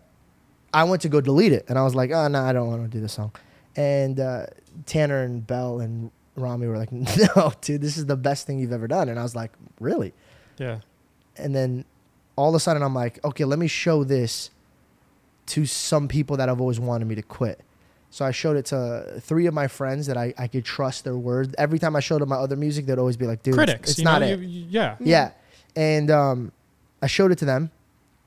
[0.74, 2.84] I went to go delete it, and I was like, "Oh no, I don't want
[2.84, 3.32] to do this song."
[3.76, 4.48] And uh,
[4.86, 6.92] Tanner and Bell and Rami were like,
[7.36, 10.14] "No, dude, this is the best thing you've ever done." And I was like, "Really?"
[10.58, 10.80] Yeah.
[11.38, 11.86] And then
[12.36, 14.50] all of a sudden, I'm like, "Okay, let me show this
[15.48, 17.60] to some people that have always wanted me to quit."
[18.10, 21.16] So I showed it to three of my friends that I, I could trust their
[21.16, 21.56] words.
[21.58, 23.92] Every time I showed them my other music, they'd always be like, "Dude, Critics.
[23.92, 24.98] it's, you not know, it." you- you- yeah.
[25.00, 25.32] Yeah.
[25.76, 26.52] And um,
[27.02, 27.72] I showed it to them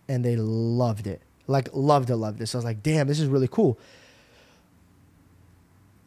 [0.09, 1.21] and they loved it.
[1.47, 2.47] Like, loved it, loved it.
[2.47, 3.79] So I was like, damn, this is really cool.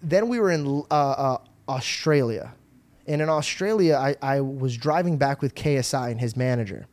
[0.01, 1.37] then we were in uh, uh,
[1.69, 2.53] Australia,
[3.07, 6.87] and in Australia, I, I was driving back with KSI and his manager,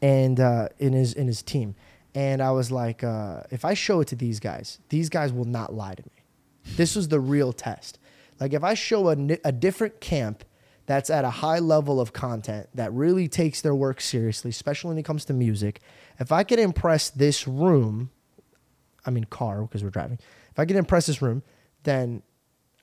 [0.00, 1.74] and uh, in his in his team,
[2.14, 5.46] and I was like, uh, if I show it to these guys, these guys will
[5.46, 6.22] not lie to me.
[6.76, 7.98] This was the real test.
[8.40, 10.44] Like if I show a, a different camp
[10.86, 14.98] that's at a high level of content that really takes their work seriously, especially when
[14.98, 15.80] it comes to music,
[16.18, 18.10] if I could impress this room,
[19.06, 20.18] I mean car because we're driving.
[20.50, 21.42] If I can impress this room,
[21.84, 22.22] then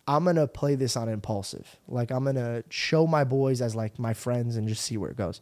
[0.08, 1.78] I'm gonna play this on impulsive.
[1.88, 5.18] Like I'm gonna show my boys as like my friends and just see where it
[5.18, 5.42] goes.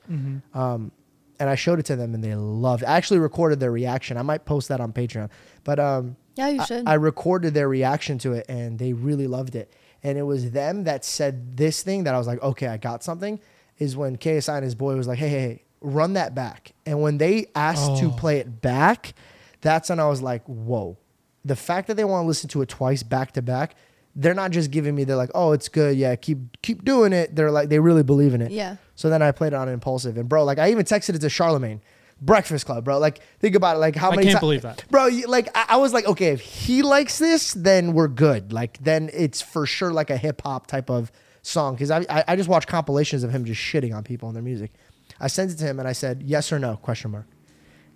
[0.53, 0.91] Um,
[1.39, 2.83] and I showed it to them and they loved.
[2.83, 2.87] It.
[2.87, 4.17] I actually recorded their reaction.
[4.17, 5.29] I might post that on Patreon,
[5.63, 6.87] but um, Yeah, you should.
[6.87, 9.71] I, recorded their reaction to it and they really loved it.
[10.03, 13.03] And it was them that said this thing that I was like, okay, I got
[13.03, 13.39] something.
[13.79, 16.71] Is when KSI and his boy was like, hey, hey, hey, run that back.
[16.85, 18.11] And when they asked to Oh.
[18.11, 19.13] play it back,
[19.61, 20.97] that's when I was like, whoa.
[21.45, 23.75] The fact that they want to listen to it twice back to back,
[24.15, 25.95] they're not just giving me, they're like, oh, it's good.
[25.95, 27.35] Yeah, keep keep doing it.
[27.35, 28.51] They're like, they really believe in it.
[28.51, 28.77] Yeah.
[28.97, 30.17] So then I played it on impulsive.
[30.17, 31.81] And bro, like I even texted it to Charlemagne.
[32.19, 32.97] Breakfast Club, bro.
[32.97, 33.79] Like, think about it.
[33.79, 34.29] Like, how I many?
[34.29, 34.83] I can't believe that.
[34.89, 35.05] bro.
[35.05, 38.51] You, like, I, I was like, okay, if he likes this, then we're good.
[38.51, 41.11] Like, then it's for sure like a hip hop type of
[41.43, 41.75] song.
[41.75, 44.43] Because I, I I just watch compilations of him just shitting on people and their
[44.43, 44.71] music.
[45.19, 47.27] I sent it to him and I said yes or no question mark,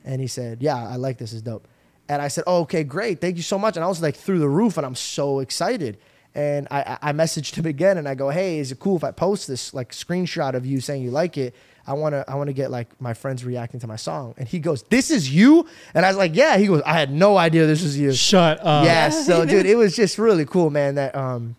[0.06, 1.34] and he said yeah, I like this.
[1.34, 1.68] Is dope.
[2.08, 3.78] And I said, oh, okay, great, thank you so much.
[3.78, 5.98] And I was like through the roof, and I'm so excited.
[6.34, 9.12] And I, I messaged him again, and I go, hey, is it cool if I
[9.12, 11.54] post this like screenshot of you saying you like it?
[11.86, 14.36] I wanna I wanna get like my friends reacting to my song.
[14.38, 15.68] And he goes, this is you?
[15.94, 16.58] And I was like, yeah.
[16.58, 18.14] He goes, I had no idea this was you.
[18.14, 18.86] Shut up.
[18.86, 20.96] Yeah, so dude, it was just really cool, man.
[20.96, 21.56] That um,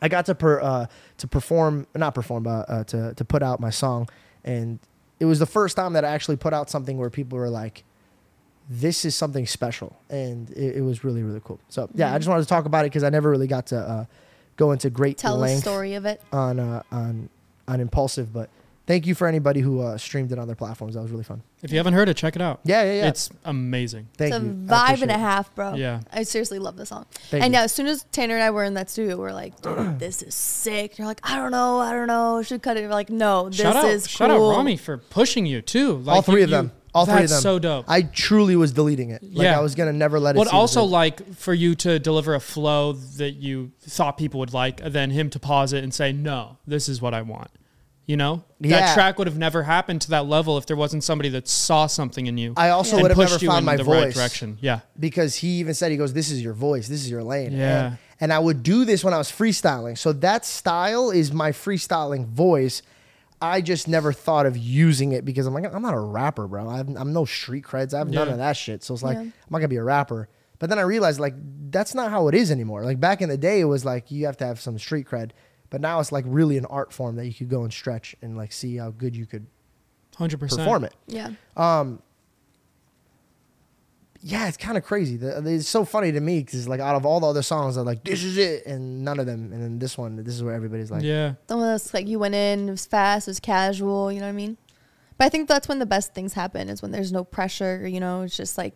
[0.00, 0.86] I got to per uh
[1.18, 4.08] to perform, not perform, but uh, to to put out my song,
[4.44, 4.78] and
[5.20, 7.84] it was the first time that I actually put out something where people were like,
[8.68, 11.60] "This is something special," and it, it was really really cool.
[11.68, 13.78] So yeah, I just wanted to talk about it because I never really got to
[13.78, 14.04] uh,
[14.56, 16.20] go into great Tell the story of it.
[16.32, 17.28] on uh, on
[17.68, 18.48] on impulsive, but.
[18.84, 20.94] Thank you for anybody who uh, streamed it on their platforms.
[20.94, 21.40] That was really fun.
[21.62, 22.58] If you haven't heard it, check it out.
[22.64, 23.08] Yeah, yeah, yeah.
[23.10, 24.08] It's amazing.
[24.18, 24.50] Thank it's a you.
[24.50, 25.18] I vibe and appreciate a it.
[25.20, 25.74] half, bro.
[25.74, 26.00] Yeah.
[26.12, 27.06] I seriously love the song.
[27.30, 27.58] Thank and you.
[27.58, 29.98] yeah, as soon as Tanner and I were in that studio, we are like, dude,
[30.00, 30.98] this is sick.
[30.98, 32.42] You're like, I don't know, I don't know.
[32.42, 32.82] Should cut it.
[32.82, 34.50] We're like, no, this shout out, is shout cool.
[34.50, 35.98] out Rami for pushing you too.
[35.98, 36.72] Like All three you- of them.
[36.94, 37.40] All three of that's them.
[37.42, 37.84] so dope.
[37.88, 39.22] I truly was deleting it.
[39.22, 39.58] Like Yeah.
[39.58, 40.38] I was gonna never let it.
[40.38, 44.40] But see the also like for you to deliver a flow that you thought people
[44.40, 47.22] would like, and then him to pause it and say, "No, this is what I
[47.22, 47.50] want."
[48.04, 48.80] You know, Yeah.
[48.80, 51.86] that track would have never happened to that level if there wasn't somebody that saw
[51.86, 53.84] something in you I also and would have pushed never you found in my the
[53.84, 54.58] voice right direction.
[54.60, 56.88] Yeah, because he even said he goes, "This is your voice.
[56.88, 57.86] This is your lane." Yeah.
[57.86, 59.96] And, and I would do this when I was freestyling.
[59.96, 62.82] So that style is my freestyling voice.
[63.42, 66.68] I just never thought of using it because I'm like, I'm not a rapper, bro.
[66.68, 67.92] I'm, I'm no street creds.
[67.92, 68.82] I have none of that shit.
[68.84, 69.22] So it's like, Yeah.
[69.22, 70.28] I'm not gonna be a rapper.
[70.58, 71.34] But then I realized like
[71.72, 72.84] that's not how it is anymore.
[72.84, 75.32] Like back in the day, it was like you have to have some street cred.
[75.70, 78.36] But now it's like really an art form that you could go and stretch and
[78.36, 79.46] like see how good you could
[80.16, 80.60] hundred percent.
[80.60, 80.94] perform it.
[81.08, 81.30] Yeah.
[81.56, 82.00] Um,
[84.24, 85.16] yeah, it's kind of crazy.
[85.16, 87.84] The, it's so funny to me because like out of all the other songs, I'm
[87.84, 90.54] like, this is it, and none of them, and then this one, this is where
[90.54, 93.40] everybody's like, Yeah, The one that's like you went in, it was fast, it was
[93.40, 94.56] casual, you know what I mean?
[95.18, 98.00] But I think that's when the best things happen is when there's no pressure, you
[98.00, 98.74] know, it's just like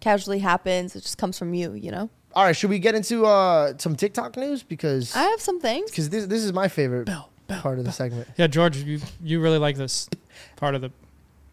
[0.00, 0.94] casually happens.
[0.94, 2.10] It just comes from you, you know?
[2.34, 5.90] all right, should we get into uh some TikTok news because I have some things.
[5.90, 8.28] because this this is my favorite Bell, bell, part of the segment.
[8.36, 8.46] yeah.
[8.46, 10.08] George, you you really like this
[10.56, 10.90] part of the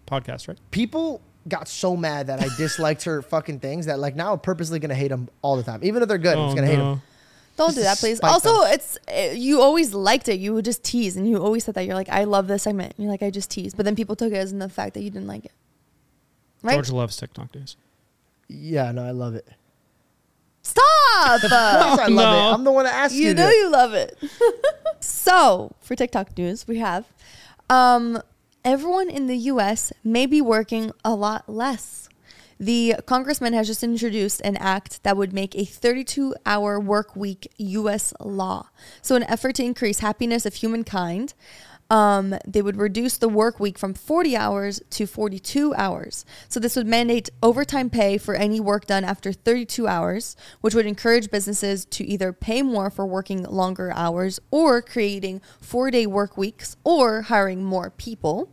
[0.05, 0.57] podcast, right?
[0.71, 4.79] People got so mad that I disliked her fucking things that like now I'm purposely
[4.79, 6.33] gonna hate them all the time, even if they're good.
[6.33, 7.01] I'm Oh, just gonna hate them.
[7.57, 8.19] Don't Just do that, please.
[8.19, 8.73] Also, them.
[8.73, 10.39] it's uh, you always liked it.
[10.41, 11.85] You would just tease, and you always said that.
[11.85, 12.93] You're like, I love this segment.
[12.97, 13.73] And you're like, I just tease.
[13.73, 15.53] But then people took it as in the fact that you didn't like it.
[16.63, 16.73] Right?
[16.73, 17.77] George loves TikTok days.
[18.49, 19.47] Yeah, no, I love it.
[20.63, 20.81] Stop!
[21.15, 22.49] Of course I love no.
[22.49, 22.53] it.
[22.55, 23.29] I'm the one that asked you.
[23.29, 23.55] you know to.
[23.55, 24.17] you love it.
[24.99, 27.05] so for TikTok news, we have
[27.69, 28.21] um,
[28.65, 29.93] everyone in the U.S.
[30.03, 32.09] may be working a lot less.
[32.59, 37.51] The congressman has just introduced an act that would make a 32 hour work week
[37.57, 38.13] U.S.
[38.19, 38.69] law.
[39.01, 41.33] So, an effort to increase happiness of humankind,
[41.89, 46.25] um, they would reduce the work week from 40 hours to 42 hours.
[46.47, 50.85] So, this would mandate overtime pay for any work done after 32 hours, which would
[50.85, 56.37] encourage businesses to either pay more for working longer hours or creating four day work
[56.37, 58.49] weeks or hiring more people.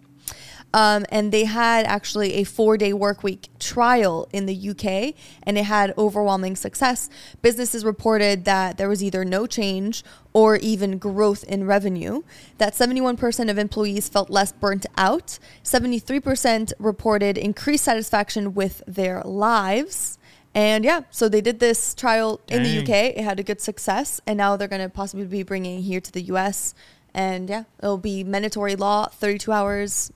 [0.74, 5.58] Um, and they had actually a four day work week trial in the UK and
[5.58, 7.10] it had overwhelming success.
[7.42, 12.22] Businesses reported that there was either no change or even growth in revenue,
[12.56, 20.18] that 71% of employees felt less burnt out, 73% reported increased satisfaction with their lives.
[20.54, 23.16] And yeah, so they did this trial in the UK.
[23.16, 26.00] It had a good success, and now they're going to possibly be bringing it here
[26.00, 26.74] to the US.
[27.14, 30.12] And yeah, it'll be mandatory law, 32 hours,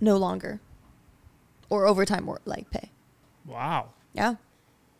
[0.00, 0.60] no longer,
[1.68, 2.90] or overtime or like pay.
[3.46, 3.90] Wow.
[4.12, 4.34] Yeah,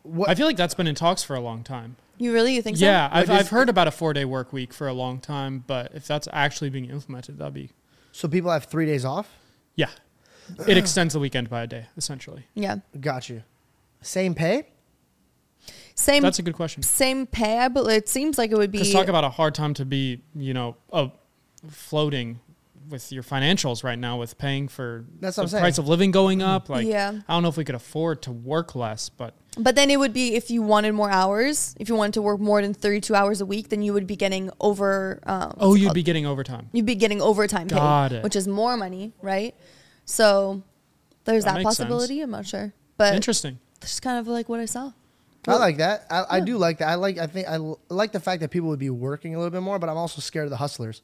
[0.02, 1.96] What, I feel like that's been in talks for a long time.
[2.18, 2.84] you really you think so?
[2.84, 5.92] Yeah, I've, I've heard about a four day work week for a long time, but
[5.94, 7.70] if that's actually being implemented, that'd be,
[8.12, 9.36] so people have three days off?
[9.76, 9.90] yeah.
[10.66, 12.44] It extends the weekend by a day, essentially.
[12.54, 12.78] yeah.
[13.00, 13.44] Got you.
[14.02, 14.66] Same pay?
[15.94, 16.82] Same That's a good question.
[16.82, 17.68] same pay.
[17.72, 18.78] But it seems like it would be.
[18.78, 21.10] Because talk about a hard time to be, you know, a
[21.68, 22.40] floating
[22.90, 25.62] with your financials right now with paying for That's the what I'm saying.
[25.62, 26.68] price of living going up.
[26.68, 27.20] Like, Yeah.
[27.28, 30.12] I don't know if we could afford to work less, but But then it would
[30.12, 33.40] be if you wanted more hours, if you wanted to work more than 32 hours
[33.40, 35.20] a week, then you would be getting over.
[35.24, 36.68] Um, oh, you'd be getting overtime.
[36.72, 38.22] you'd be getting overtime pay, Got it.
[38.22, 39.54] which is more money, right?
[40.04, 40.62] So
[41.24, 41.88] there's That that, makes sense.
[41.88, 42.20] possibility.
[42.20, 43.58] I'm not sure, but Interesting.
[43.80, 44.92] that's just kind of like what I saw.
[45.48, 46.06] I like that.
[46.10, 46.88] I, I do like that.
[46.88, 47.16] I like.
[47.16, 49.62] I think I l- like the fact that people would be working a little bit
[49.62, 51.00] more, but I'm also scared of the hustlers.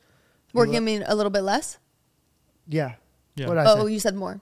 [0.57, 1.79] Working, I mean, a little bit less.
[2.69, 2.95] Yeah.
[3.37, 3.49] Yeah.
[3.49, 3.93] What I Oh, say?
[3.93, 4.41] you said more.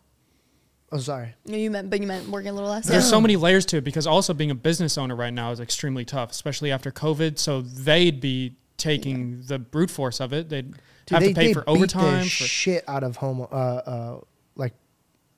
[0.93, 1.35] Oh, sorry.
[1.45, 2.87] You meant, but you meant working a little less.
[2.87, 5.59] There's so many layers to it because also being a business owner right now is
[5.59, 7.39] extremely tough, especially after COVID.
[7.39, 10.49] So they'd be taking the brute force of it.
[10.49, 10.79] They'd Dude,
[11.11, 12.23] have they, to pay they for beat the overtime.
[12.23, 14.21] For, shit out of home, uh, uh,
[14.55, 14.75] like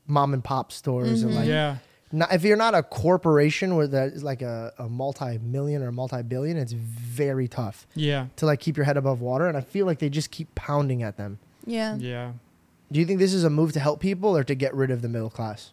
[0.06, 1.46] mom and pop stores and like.
[1.48, 1.78] yeah.
[2.12, 6.56] Not, if you're not a corporation where that is like a, a multi-million or multi-billion,
[6.56, 8.26] it's very tough Yeah.
[8.36, 9.48] to like keep your head above water.
[9.48, 11.38] And I feel like they just keep pounding at them.
[11.66, 11.96] yeah.
[11.96, 12.32] Yeah.
[12.92, 15.02] Do you think this is a move to help people or to get rid of
[15.02, 15.72] the middle class?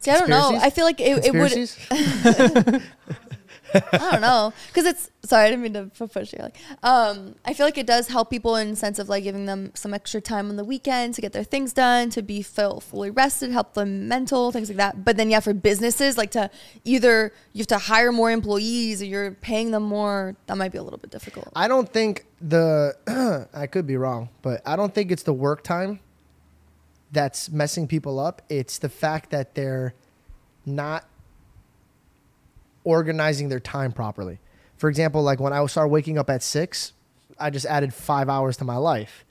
[0.00, 0.58] See, I don't know.
[0.60, 2.82] I feel like it, it would.
[3.74, 6.38] I don't know, because it's sorry, I didn't mean to push you.
[6.40, 9.46] Like, um, I feel like it does help people in the sense of like giving
[9.46, 12.80] them some extra time on the weekend to get their things done, to be feel
[12.80, 15.04] fully rested, help them mental things like that.
[15.04, 16.50] But then yeah, for businesses, like to
[16.84, 20.78] either you have to hire more employees or you're paying them more, that might be
[20.78, 21.48] a little bit difficult.
[21.54, 25.62] I don't think the I could be wrong, but I don't think it's the work
[25.62, 26.00] time
[27.12, 28.42] that's messing people up.
[28.48, 29.94] It's the fact that they're
[30.64, 31.06] not
[32.86, 34.38] organizing their time properly.
[34.76, 36.92] For example, like when I started waking up at six,
[37.38, 39.24] I just added five hours to my life.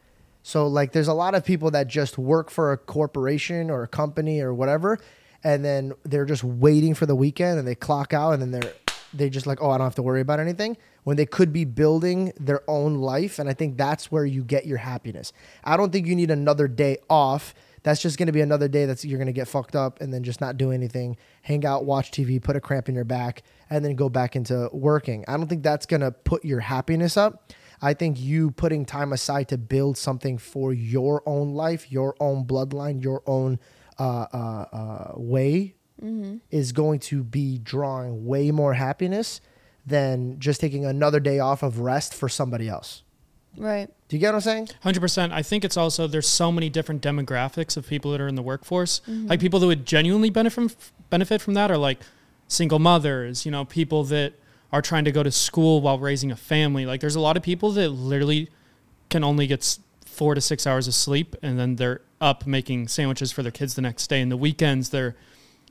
[0.44, 3.88] So like there's a lot of people that just work for a corporation or a
[3.88, 5.00] company or whatever,
[5.44, 8.74] and then they're just waiting for the weekend and they clock out and then they're
[9.14, 11.64] they just like, oh, I don't have to worry about anything when they could be
[11.64, 13.40] building their own life.
[13.40, 15.32] And I think that's where you get your happiness.
[15.64, 17.56] I don't think you need another day off.
[17.86, 20.12] That's just going to be another day that's you're going to get fucked up and
[20.12, 23.44] then just not do anything, hang out, watch TV, put a cramp in your back,
[23.70, 25.24] and then go back into working.
[25.28, 27.54] I don't think that's going to put your happiness up.
[27.84, 32.46] I think you putting time aside to build something for your own life, your own
[32.46, 33.60] bloodline, your own
[34.00, 35.76] uh, uh, uh, way
[36.50, 39.42] is going to be drawing way more happiness
[39.86, 43.04] than just taking another day off of rest for somebody else.
[43.58, 43.90] Right.
[44.08, 44.70] Do you get what I'm saying?
[44.84, 45.34] Hundred percent.
[45.34, 48.42] I think it's also there's so many different demographics of people that are in the
[48.42, 49.02] workforce.
[49.08, 49.28] Mm-hmm.
[49.28, 50.72] Like people that would genuinely benefit from
[51.10, 52.00] benefit from that are like
[52.48, 53.46] single mothers.
[53.46, 54.34] You know, people that
[54.72, 56.86] are trying to go to school while raising a family.
[56.86, 58.50] Like there's a lot of people that literally
[59.10, 63.32] can only get four to six hours of sleep, and then they're up making sandwiches
[63.32, 64.22] for their kids the next day.
[64.22, 65.16] And the weekends they're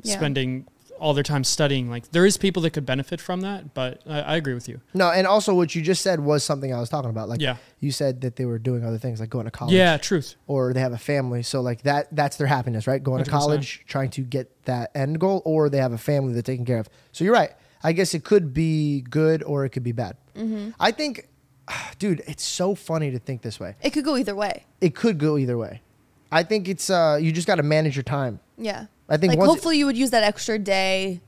[0.03, 0.17] Yeah.
[0.17, 0.67] spending
[0.99, 1.91] all their time studying.
[1.91, 4.81] Like there is people that could benefit from that, but I, I agree with you.
[4.95, 7.29] No, and also what you just said was something I was talking about.
[7.29, 7.57] Like Yeah.
[7.81, 9.75] you said that they were doing other things like going to college.
[9.75, 10.37] Yeah, truth.
[10.47, 11.43] or they have a family.
[11.43, 13.03] So like that that's their happiness, right?
[13.03, 13.33] Going to 100%.
[13.33, 16.79] college, trying to get that end goal, or they have a family they're taking care
[16.79, 16.89] of.
[17.13, 17.51] So you're right.
[17.83, 20.17] I guess it could be good or it could be bad.
[20.81, 21.29] I think,
[21.99, 23.77] dude, it's so funny to think this way.
[23.83, 24.65] It could go either way.
[24.81, 25.83] It could go either way.
[26.33, 28.41] I think it's uh you just got to manage your time.
[28.59, 28.87] Yeah.
[29.09, 31.21] I think like once- hopefully you would use that extra day,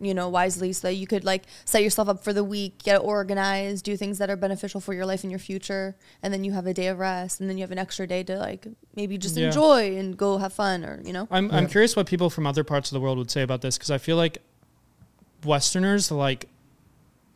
[0.00, 2.98] you know, wisely so that you could like set yourself up for the week, get
[2.98, 6.52] organized, do things that are beneficial for your life and your future, and then you
[6.52, 9.18] have a day of rest, and then you have an extra day to like maybe
[9.18, 9.46] just Yeah.
[9.46, 11.26] enjoy and go have fun, or you know.
[11.30, 13.76] I'm I'm curious what people from other parts of the world would say about this
[13.76, 14.38] because I feel like
[15.44, 16.48] Westerners like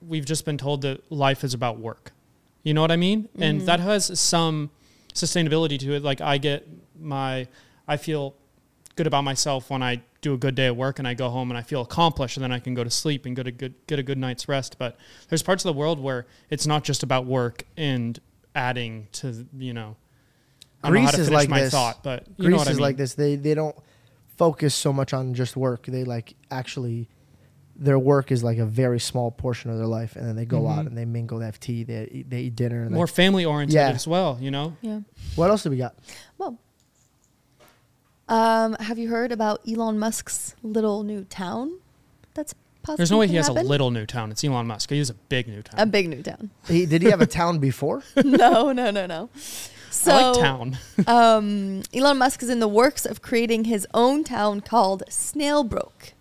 [0.07, 2.13] we've just been told that life is about work.
[2.63, 3.29] You know what I mean?
[3.39, 3.67] And mm-hmm.
[3.67, 4.71] that has some
[5.15, 6.03] sustainability to it.
[6.03, 6.67] Like I get
[6.99, 7.47] my
[7.89, 8.35] I feel
[9.01, 11.51] good about myself when I do a good day at work and I go home
[11.51, 13.73] and I feel accomplished and then I can go to sleep and get a good
[13.87, 14.77] get a good night's rest.
[14.79, 14.99] But
[15.31, 18.21] there's parts of the world where it's not just about work and
[18.55, 19.97] adding to you know
[20.85, 21.71] I don't know how Greece to is like my this.
[21.71, 22.83] thought, but you Greece know what I is mean.
[22.83, 23.15] like this.
[23.15, 23.75] They they don't
[24.37, 25.87] focus so much on just work.
[25.87, 27.09] They like actually
[27.75, 30.69] their work is like a very small portion of their life, and then they go
[30.69, 30.89] out Mhm.
[30.89, 32.83] and they mingle, they have tea, they eat, they eat dinner.
[32.83, 33.89] And more like, family oriented Yeah.
[33.89, 34.77] as well, you know?
[34.83, 35.01] Yeah.
[35.37, 35.95] what else do we got?
[36.37, 36.59] Well.
[38.31, 41.81] Um, have you heard about Elon Musk's little new town?
[42.35, 42.97] that's possible.
[42.97, 43.67] There's no way he has happen.
[43.67, 44.31] a little new town.
[44.31, 44.91] It's Elon Musk.
[44.91, 45.81] He has a big new town.
[45.81, 46.51] a big new town.
[46.67, 48.03] He, did he have a town before?
[48.25, 49.31] no, no, no, no.
[49.91, 50.79] So I like town.
[51.07, 56.13] um, Elon Musk is in the works of creating his own town called Snailbrook.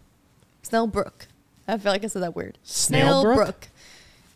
[0.63, 1.27] Snailbrook.
[1.67, 2.57] I feel like I said that word.
[2.65, 3.67] Snailbrook?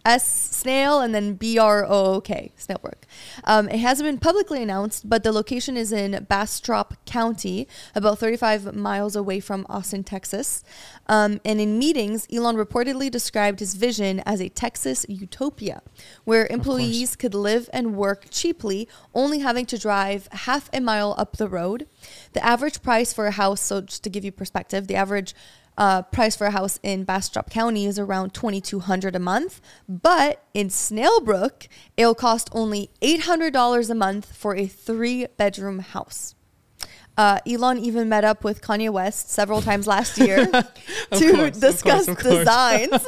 [0.05, 2.51] S snail and then B R O O K.
[2.57, 3.03] Snailbrook.
[3.45, 8.75] Um, it hasn't been publicly announced, but the location is in Bastrop County, about 35
[8.75, 10.63] miles away from Austin, Texas.
[11.07, 15.81] Um, and in meetings, Elon reportedly described his vision as a Texas utopia,
[16.23, 21.37] where employees could live and work cheaply, only having to drive half a mile up
[21.37, 21.87] the road.
[22.33, 25.33] The average price for a house, so just to give you perspective, the average
[25.77, 29.61] uh, price for a house in Bastrop County is around twenty two hundred a month,
[29.87, 35.79] but in Snailbrook, it'll cost only eight hundred dollars a month for a three bedroom
[35.79, 36.35] house.
[37.17, 40.63] Uh, Elon even met up with Kanye West several times last year to
[41.11, 42.35] course, of discuss course, of course.
[42.39, 42.89] designs.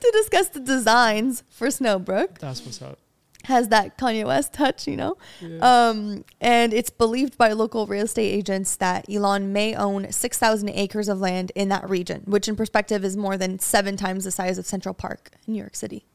[0.00, 2.98] to discuss the designs for Snowbrook That's what's up.
[3.44, 5.16] Has that Kanye West touch, you know.
[5.60, 11.08] Um, and it's believed by local real estate agents that Elon may own 6,000 acres
[11.08, 14.58] of land in that region, which in perspective is more than seven times the size
[14.58, 16.06] of Central Park in New York City.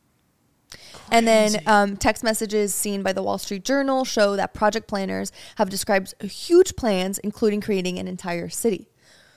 [1.12, 5.32] And then um, text messages seen by the Wall Street Journal show that project planners
[5.56, 8.88] have described huge plans, including creating an entire city.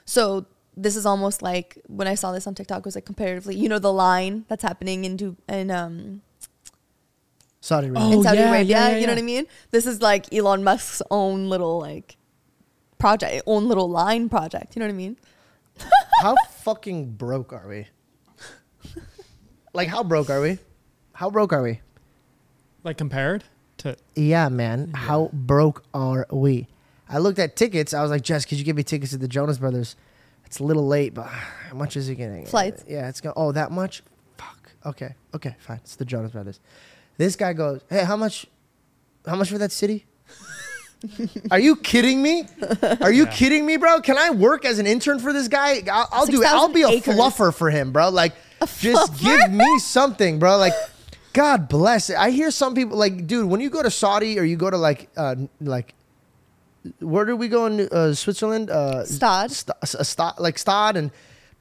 [0.04, 3.56] So this is almost like when I saw this on TikTok, it was like comparatively,
[3.56, 6.22] you know, the line that's happening in Du- in um,
[7.62, 8.02] Saudi Arabia.
[8.04, 8.64] Oh, in Saudi yeah, Arabia.
[8.64, 9.46] yeah, yeah, You know what I mean?
[9.70, 12.16] This is like Elon Musk's own little like
[12.98, 14.74] project, own little line project.
[14.74, 15.16] You know what I mean?
[16.22, 17.86] how fucking broke are we?
[19.72, 20.58] Like, how broke are we?
[21.14, 21.80] How broke are we?
[22.82, 23.44] Like compared
[23.78, 24.90] to Yeah, man.
[24.92, 26.66] How broke are we?
[27.08, 27.94] I looked at tickets.
[27.94, 29.94] I was like, Jess, could you give me tickets to the Jonas Brothers?
[30.44, 31.26] It's a little late, but
[31.68, 32.44] how much is it getting?
[32.44, 32.84] Flights.
[32.88, 33.34] Yeah, it's going.
[33.36, 34.02] Oh, that much?
[34.36, 34.72] Fuck.
[34.84, 35.14] Okay.
[35.32, 35.54] Okay.
[35.60, 35.78] Fine.
[35.84, 36.58] It's the Jonas Brothers.
[37.18, 38.46] This guy goes, Hey, how much?
[39.26, 40.06] How much for that city?
[41.50, 42.44] Are you kidding me?
[43.00, 43.30] Are you Yeah.
[43.32, 44.00] kidding me, bro?
[44.00, 45.82] Can I work as an intern for this guy?
[45.92, 46.46] I'll, I'll do it.
[46.48, 47.16] I'll be a acres.
[47.16, 48.08] fluffer for him, bro.
[48.10, 48.34] Like,
[48.78, 50.56] just give me something, bro.
[50.58, 50.74] Like,
[51.32, 52.16] God bless it.
[52.16, 54.76] I hear some people like, dude, when you go to Saudi or you go to
[54.76, 55.94] like, uh, like,
[57.00, 58.70] where did we go in uh, Switzerland?
[58.70, 59.50] Uh, Stad.
[59.50, 61.10] St- Stad, like Stad, and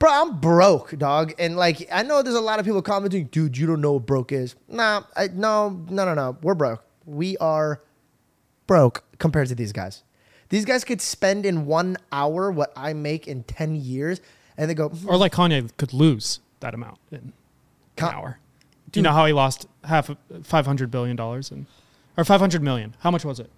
[0.02, 1.34] bro, I'm broke, dog.
[1.40, 4.06] And like, I know there's a lot of people commenting, dude, you don't know what
[4.06, 4.56] broke is.
[4.68, 6.38] Nah, I, no, no, no, no.
[6.42, 6.84] We're broke.
[7.06, 7.82] We are
[8.68, 10.04] broke compared to these guys.
[10.50, 14.20] These guys could spend in one hour what I make in ten years,
[14.58, 17.34] and they go, "Hmm, or like Kanye could lose that amount in an
[17.96, 18.40] Con- hour.
[18.92, 21.68] Do you know how he lost half of five hundred billion dollars and
[22.18, 22.96] or five hundred million?
[23.00, 23.50] How much was it?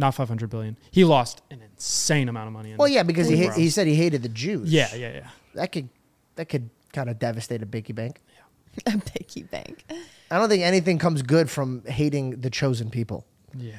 [0.00, 0.78] Not five hundred billion.
[0.90, 2.70] He lost an insane amount of money.
[2.72, 4.72] In well, yeah, because he ha- he said he hated the Jews.
[4.72, 5.28] yeah, yeah, yeah.
[5.54, 5.88] that could
[6.36, 8.20] that could kind of devastate a biggie bank.
[8.34, 8.94] Yeah.
[8.94, 9.84] A piggy bank.
[10.30, 13.26] I don't think anything comes good from hating the chosen people.
[13.56, 13.74] Yeah.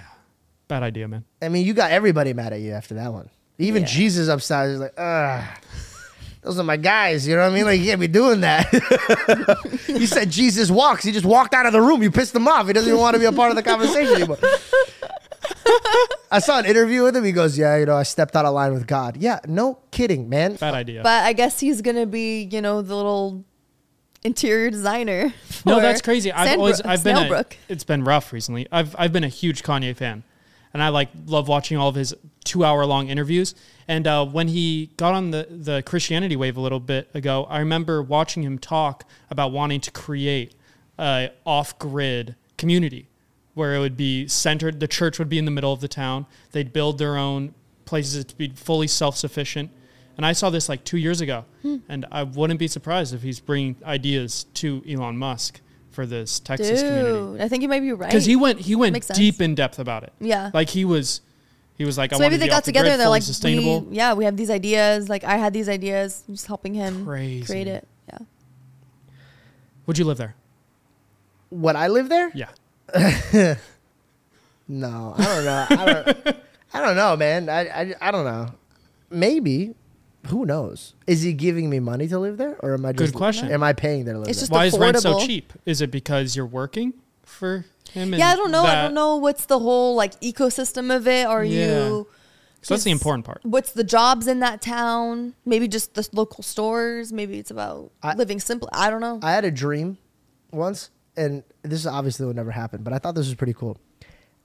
[0.68, 1.24] Bad idea, man.
[1.42, 3.30] I mean, you got everybody mad at you after that one.
[3.58, 3.88] Even Yeah.
[3.88, 5.44] Jesus upstairs is like, ugh.
[6.42, 7.66] Those are my guys, you know what I mean?
[7.66, 8.68] Like, you can't be doing that.
[9.88, 11.04] you said Jesus walks.
[11.04, 12.02] He just walked out of the room.
[12.04, 12.68] You pissed him off.
[12.68, 14.40] He doesn't even want to be a part of the conversation anymore.
[16.32, 17.24] I saw an interview with him.
[17.24, 19.18] He goes, Yeah, you know, I stepped out of line with God.
[19.18, 20.56] Yeah, no kidding, man.
[20.56, 21.04] Bad idea.
[21.04, 23.44] But I guess he's gonna be, you know, the little
[24.24, 25.34] interior designer.
[25.66, 26.32] no, that's crazy.
[26.32, 27.54] I've Sandbrook- always I've been a, Snailbrook.
[27.68, 28.68] it's been rough recently.
[28.72, 30.24] I've I've been a huge Kanye fan,
[30.74, 33.56] and I like love watching all of his two hour long interviews.
[33.88, 37.60] And uh, when he got on the the Christianity wave a little bit ago, I
[37.60, 40.56] remember watching him talk about wanting to create
[40.98, 43.08] a off grid community
[43.54, 44.80] where it would be centered.
[44.80, 46.26] The church would be in the middle of the town.
[46.52, 47.54] They'd build their own
[47.86, 49.72] places to be fully self sufficient.
[50.18, 51.78] And I saw this like two years ago, Hmm.
[51.90, 56.82] and I wouldn't be surprised if he's bringing ideas to Elon Musk for this Texas
[56.82, 58.08] community I think you might be right.
[58.10, 60.14] because he went he went deep in depth about it.
[60.20, 60.52] Yeah.
[60.54, 61.22] like he was
[61.78, 63.02] he was like, I so want maybe they be got off the together grid, and
[63.02, 63.82] they're like, sustainable.
[63.82, 65.10] We, yeah, we have these ideas.
[65.10, 67.46] Like I had these ideas, I'm just helping him Crazy.
[67.46, 67.88] create it.
[68.08, 68.20] Yeah.
[69.88, 70.36] Would you live there?
[71.50, 72.32] Would I live there?
[72.36, 72.50] Yeah,
[74.68, 75.66] No, I don't know.
[75.70, 76.38] I don't,
[76.74, 77.50] I don't know, man.
[77.50, 78.48] I, I, I don't know.
[79.10, 79.76] Maybe.
[80.28, 80.94] Who knows?
[81.08, 82.56] Is he giving me money to live there?
[82.60, 83.16] Or am I Good just.
[83.16, 83.52] question.
[83.52, 84.44] Am I paying there to live It's there?
[84.44, 85.26] just why is rent so affordable.
[85.26, 85.52] cheap?
[85.66, 88.14] Is it because you're working for him?
[88.14, 88.62] Yeah, I don't know.
[88.64, 91.26] I that- don't know what's the whole like ecosystem of it.
[91.26, 91.66] Are Yeah.
[91.88, 92.08] you?
[92.62, 93.40] So that's the 'cause important part.
[93.44, 95.34] What's the jobs in that town?
[95.44, 97.12] Maybe just the local stores.
[97.12, 98.70] Maybe it's about I- living simple.
[98.72, 99.20] I don't know.
[99.24, 99.98] I had a dream
[100.52, 103.78] once, and this is obviously would never happen, but I thought this was pretty cool.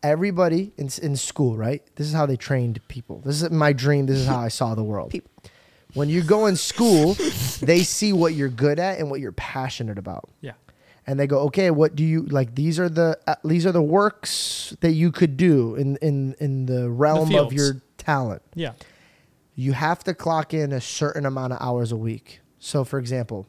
[0.02, 1.82] Everybody in, in school, right?
[1.96, 3.22] This is how they trained people.
[3.24, 4.06] This is my dream.
[4.06, 5.10] This is how I saw the world.
[5.10, 5.30] People.
[5.94, 7.14] When you go in school,
[7.60, 10.28] they see what you're good at and what you're passionate about.
[10.40, 10.52] Yeah.
[11.06, 12.54] and they go, okay, what do you like?
[12.54, 16.66] These are the uh, these are the works that you could do in in in
[16.66, 18.42] the realm of your talent.
[18.54, 18.72] Yeah.
[19.54, 22.40] You have to clock in a certain amount of hours a week.
[22.58, 23.46] So, for example,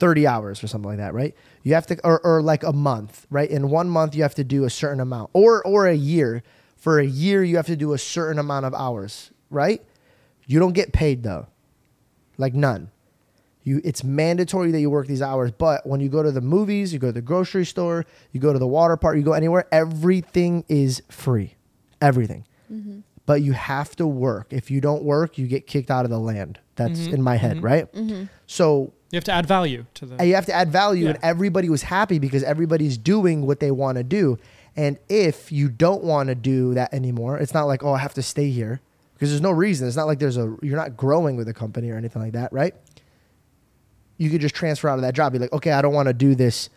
[0.00, 1.34] thirty hours or something like that, right?
[1.62, 3.48] You have to, or, or like a month, right?
[3.48, 6.42] In one month, you have to do a certain amount, or or a year.
[6.76, 9.82] For a year, you have to do a certain amount of hours, right?
[10.46, 11.46] You don't get paid though,
[12.38, 12.90] like none.
[13.62, 15.52] You, it's mandatory that you work these hours.
[15.52, 18.54] But when you go to the movies, you go to the grocery store, you go
[18.54, 21.56] to the water park, you go anywhere, everything is free,
[22.00, 22.46] everything.
[22.72, 23.00] Mm-hmm.
[23.26, 24.46] But you have to work.
[24.50, 26.58] If you don't work, you get kicked out of the land.
[26.76, 27.14] That's mm-hmm.
[27.14, 27.66] in my head, mm-hmm.
[27.66, 27.88] right?
[28.46, 30.16] So You have to add value to the.
[30.16, 33.70] and you have to add value, and everybody was happy because everybody's doing what they
[33.70, 34.38] want to do.
[34.76, 38.14] And if you don't want to do that anymore, it's not like oh I have
[38.14, 38.80] to stay here
[39.14, 39.88] because there's no reason.
[39.88, 42.52] It's not like there's a you're not growing with a company or anything like that,
[42.52, 42.74] right?
[44.16, 45.32] You could just transfer out of that job.
[45.32, 46.70] Be like, okay, I don't want to do this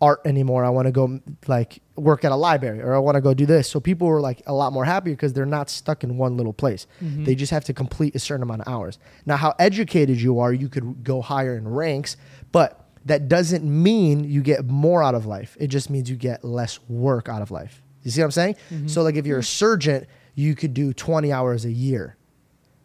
[0.00, 0.64] art anymore.
[0.64, 3.46] I want to go like work at a library or I want to go do
[3.46, 3.68] this.
[3.68, 6.52] So people were like a lot more happy because they're not stuck in one little
[6.52, 6.86] place.
[7.00, 8.98] They just have to complete a certain amount of hours.
[9.26, 12.16] Now, how educated you are, you could go higher in ranks,
[12.52, 15.56] but that doesn't mean you get more out of life.
[15.60, 17.82] It just means you get less work out of life.
[18.02, 18.56] You see what I'm saying?
[18.86, 22.16] So like if you're a surgeon, you could do 20 hours a year.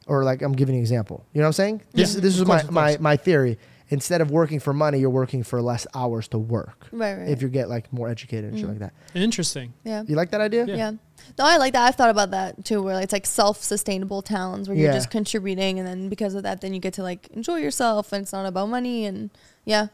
[0.07, 1.25] Or like I'm giving an example.
[1.33, 1.81] You know what I'm saying?
[1.93, 3.59] This Yeah, this is of my, my my theory.
[3.91, 6.87] Instead of working for money, you're working for less hours to work.
[6.91, 7.29] Right, right.
[7.29, 8.71] If you get like more educated and shit mm.
[8.71, 8.93] like that.
[9.15, 9.73] Interesting.
[9.83, 10.03] Yeah.
[10.07, 10.65] You like that idea?
[10.65, 10.75] Yeah.
[10.75, 10.91] Yeah.
[11.37, 11.87] No, I like that.
[11.87, 14.93] I've thought about that too, where it's like self-sustainable towns where you're Yeah.
[14.93, 18.21] just contributing, and then because of that, then you get to like enjoy yourself, and
[18.23, 19.05] it's not about money.
[19.05, 19.31] And
[19.65, 19.87] yeah,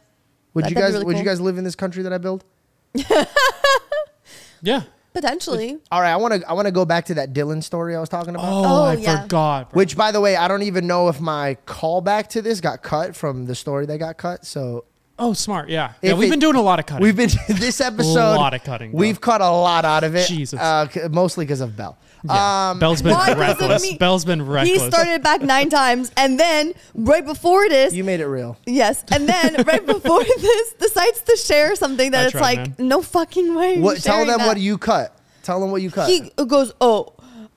[0.54, 1.32] Would That- you that'd be guys really would you cool.
[1.32, 2.44] guys live in this country that I build?
[4.62, 4.84] Yeah.
[5.16, 5.78] Potentially.
[5.92, 8.00] All right, I want to I want to go back to that Dylan story I
[8.00, 8.46] was talking about.
[8.48, 9.24] Oh, Oh, I yeah.
[9.24, 9.72] forgot.
[9.72, 9.78] bro.
[9.80, 13.16] Which by the way, I don't even know if my callback to this got cut
[13.16, 14.46] from the story that got cut.
[14.46, 14.86] So
[15.18, 15.70] Oh, smart.
[15.70, 15.94] Yeah.
[16.02, 16.12] Yeah.
[16.12, 17.02] If We've it- been doing a lot of cutting.
[17.04, 18.36] We've been this episode.
[18.36, 19.00] lot of cutting, bro.
[19.00, 20.28] We've cut a lot out of it.
[20.28, 20.60] Jesus.
[20.60, 21.98] uh, c- mostly because of Bell.
[22.28, 22.70] Yeah.
[22.72, 23.82] Um, Bell's been Why does it reckless.
[23.84, 24.82] mean- Bell's been reckless.
[24.82, 28.58] He started back nine times, and then right before this, you made it real.
[28.66, 32.80] yes, and then right before this, decides to share something that I it's tried, like,
[32.80, 32.88] man.
[32.88, 33.80] no fucking way.
[33.80, 33.98] What?
[34.02, 34.48] Tell sharing them that.
[34.48, 35.18] what you cut.
[35.44, 36.10] Tell them what you cut.
[36.10, 37.14] he goes, "Oh,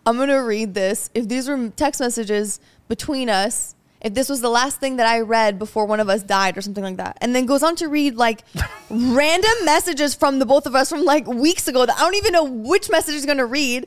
[0.06, 1.10] I'm gonna read this.
[1.14, 5.20] If these were text messages between us, if this was the last thing that I
[5.20, 7.88] read before one of us died or something like that, and then goes on to
[7.88, 8.44] read like
[8.90, 12.32] random messages from the both of us from like weeks ago that I don't even
[12.32, 13.86] know which message he's gonna read,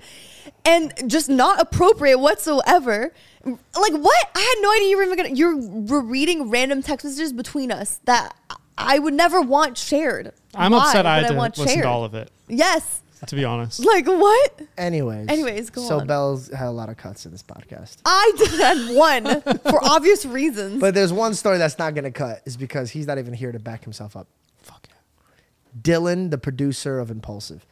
[0.66, 3.58] and just not appropriate whatsoever." Like
[3.94, 4.30] what?
[4.36, 5.30] I had no idea you were even gonna.
[5.30, 8.36] You're were reading random text messages between us that
[8.78, 10.32] I would never want shared.
[10.54, 11.84] I'm Why upset I would had to want listen shared?
[11.86, 13.02] to all of it, Yes.
[13.28, 13.84] to be honest.
[13.86, 14.62] Like what?
[14.78, 15.28] Anyways.
[15.30, 16.08] Anyways, go so on.
[16.08, 17.98] Bell's had a lot of cuts in this podcast.
[18.06, 20.80] I did had one for obvious reasons.
[20.82, 23.52] But there's one story that's not going to cut is because he's not even here
[23.52, 24.28] to back himself up.
[24.64, 24.96] Fuck yeah.
[25.82, 27.66] Dylan, the producer of Impulsive.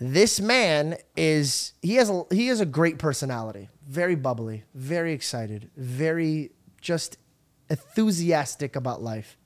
[0.00, 3.68] This man is he has a he has a great personality.
[3.86, 7.18] Very bubbly, very excited, very just
[7.68, 9.36] enthusiastic about life.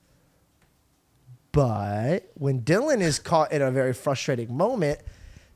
[1.51, 4.99] But when Dylan is caught in a very frustrating moment,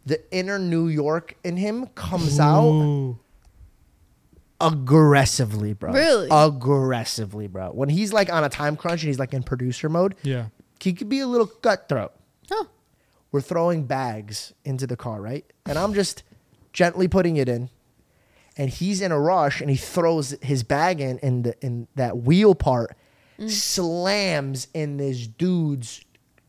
[0.06, 3.18] the inner New York in him comes out
[4.60, 5.92] aggressively, bro.
[5.94, 6.28] Really?
[6.32, 7.72] Aggressively, bro.
[7.72, 10.48] When he's like on a time crunch and he's like in producer mode, Yeah.
[10.80, 12.14] he could be a little cutthroat.
[12.50, 12.66] Huh.
[13.32, 15.46] We're throwing bags into the car, right?
[15.66, 16.24] And I'm just
[16.74, 17.70] gently putting it in.
[18.56, 22.18] And he's in a rush and he throws his bag in and the in that
[22.18, 22.96] wheel part
[23.46, 26.04] slams in this dude's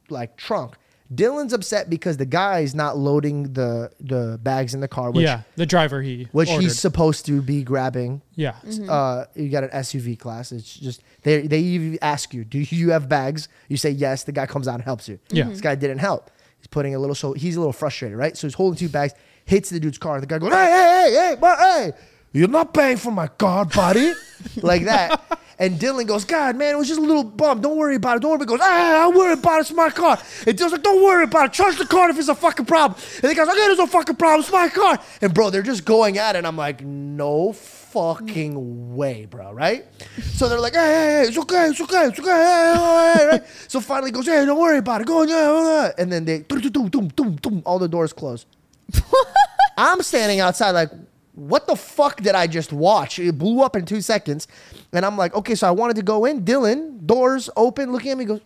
[0.08, 0.76] like trunk.
[1.14, 5.42] Dylan's upset because the guy's not loading the the bags in the car, which yeah.
[5.56, 6.62] The driver he which ordered.
[6.62, 8.56] he's supposed to be grabbing yeah.
[8.88, 10.52] uh, you got an SUV class.
[10.52, 13.48] It's just they they even ask you, do you have bags?
[13.68, 14.24] You say yes.
[14.24, 15.18] The guy comes out and helps you.
[15.30, 15.44] Yeah.
[15.44, 16.30] This guy didn't help.
[16.58, 18.36] He's putting a little so he's a little frustrated, right?
[18.36, 20.20] So he's holding two bags, hits the dude's car.
[20.20, 21.92] The guy goes, hey hey hey hey, but hey,
[22.32, 24.12] you're not paying for my car, buddy,
[24.56, 25.38] like that.
[25.60, 27.62] And Dylan goes, God, man, it was just a little bump.
[27.62, 28.20] Don't worry about it.
[28.20, 28.50] Don't worry about it.
[28.52, 29.60] He goes, ah, ah, ah, hey, I'm worried about it.
[29.62, 30.16] It's my car.
[30.46, 31.52] And Dylan's like, don't worry about it.
[31.52, 33.00] Charge the car if it's a fucking problem.
[33.22, 34.40] And the guy's like, hey, there's no fucking problem.
[34.40, 35.00] It's my car.
[35.20, 36.38] And bro, they're just going at it.
[36.38, 37.52] And I'm like, no
[37.98, 39.86] fucking way, bro, right?
[40.22, 43.26] So they're like, hey, hey, hey, it's okay, it's okay, it's okay, hey, hey, hey,
[43.26, 43.46] right?
[43.66, 45.06] So finally goes, hey, don't worry about it.
[45.06, 45.92] Go on, yeah.
[45.98, 48.46] And then they, doom, doom, doom, doom, doom, all the doors close.
[49.76, 50.90] I'm standing outside like,
[51.34, 53.18] what the fuck did I just watch?
[53.18, 54.48] It blew up in two seconds.
[54.92, 56.44] And I'm like, okay, so I wanted to go in.
[56.44, 58.40] Dylan, doors open, looking at me, goes,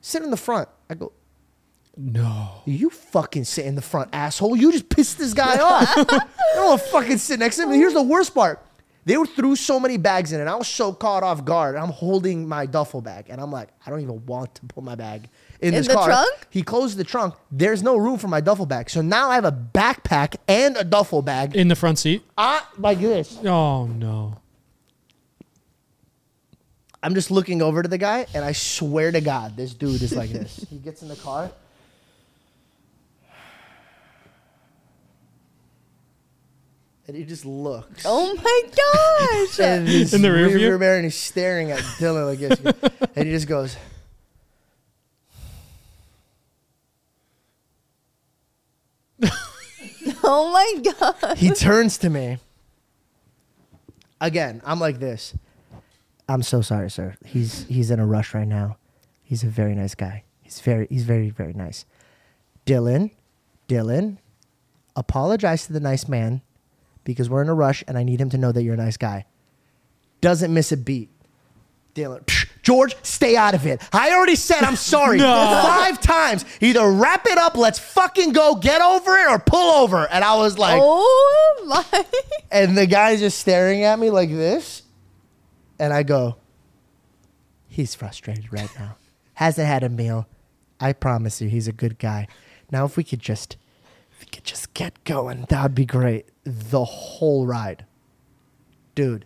[0.00, 0.68] sit in the front.
[0.88, 1.12] I go,
[2.00, 2.62] No.
[2.64, 4.54] you fucking sit in the front, asshole.
[4.56, 5.88] You just pissed this guy off.
[5.96, 6.04] I
[6.54, 7.70] don't want to fucking sit next to him.
[7.70, 8.64] And here's the worst part.
[9.04, 11.76] They were threw so many bags in, and I was so caught off guard.
[11.76, 14.94] I'm holding my duffel bag, and I'm like, I don't even want to put my
[14.94, 15.28] bag
[15.60, 16.06] in, In this the car.
[16.06, 16.30] trunk?
[16.50, 17.34] He closed the trunk.
[17.50, 20.84] There's no room for my duffel bag, so now I have a backpack and a
[20.84, 21.56] duffel bag.
[21.56, 22.22] In the front seat.
[22.36, 23.38] Ah, like this.
[23.46, 24.36] Oh no.
[27.02, 30.14] I'm just looking over to the guy, and I swear to God, this dude is
[30.14, 30.66] like this.
[30.68, 31.50] he gets in the car.
[37.08, 38.04] And he just looks.
[38.06, 39.58] Oh my gosh.
[39.66, 40.78] And he's In the rear view?
[40.78, 42.60] mirror, and he's staring at Dylan like this.
[43.16, 43.76] and he just goes,
[50.22, 51.38] oh my god.
[51.38, 52.38] he turns to me.
[54.20, 55.34] Again, I'm like this.
[56.28, 57.16] I'm so sorry, sir.
[57.24, 58.76] He's he's in a rush right now.
[59.22, 60.24] He's a very nice guy.
[60.42, 61.86] He's very he's very very nice.
[62.66, 63.12] Dylan,
[63.66, 64.18] Dylan,
[64.94, 66.42] apologize to the nice man
[67.08, 68.98] because we're in a rush and I need him to know that you're a nice
[68.98, 69.24] guy.
[70.20, 71.08] Doesn't miss a beat.
[71.94, 73.82] Dylan, "Psh, George, stay out of it.
[73.92, 75.24] I already said I'm sorry No.
[75.64, 76.44] five times.
[76.60, 80.06] Either wrap it up, let's fucking go, get over it, or pull over.
[80.06, 82.04] And I was like, oh my.
[82.52, 84.82] and the guy's just staring at me like this.
[85.78, 86.36] And I go,
[87.68, 88.96] he's frustrated right now.
[89.34, 90.28] Hasn't had a meal.
[90.78, 92.28] I promise you, he's a good guy.
[92.70, 93.56] Now, if we could just,
[94.12, 96.26] if we could just get going, that'd be great.
[96.48, 97.84] The whole ride,
[98.94, 99.24] dude.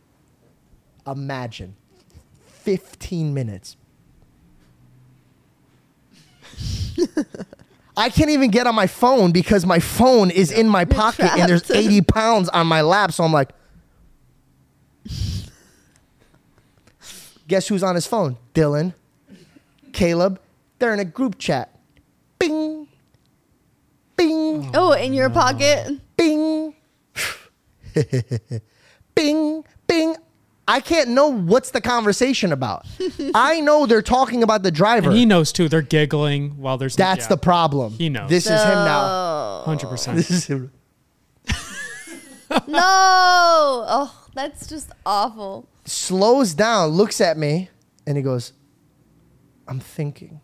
[1.06, 1.76] Imagine,
[2.46, 3.76] fifteen minutes.
[7.96, 11.48] I can't even get on my phone because my phone is in my pocket and
[11.48, 13.12] there's 80 pounds on my lap.
[13.12, 13.50] So I'm like,
[17.48, 18.36] guess who's on his phone?
[18.54, 18.94] Dylan,
[19.92, 20.40] Caleb.
[20.78, 21.78] They're in a group chat.
[22.38, 22.88] Bing,
[24.16, 26.00] bing, Oh, in your pocket.
[26.16, 26.61] bing,
[29.14, 30.16] bing, bing.
[30.68, 32.86] I can't know what's the conversation about.
[33.34, 35.10] I know they're talking about the driver.
[35.10, 35.68] And he knows too.
[35.68, 36.96] They're giggling while there's.
[36.96, 37.92] That's yeah, the problem.
[37.94, 38.30] He knows.
[38.30, 39.62] This is him now.
[39.64, 40.16] Hundred percent.
[40.16, 40.72] This is him.
[42.68, 42.80] No.
[43.88, 45.66] Oh, that's just awful.
[45.86, 47.70] slows down, looks at me,
[48.06, 48.52] and he goes,
[49.66, 50.40] I'm thinking.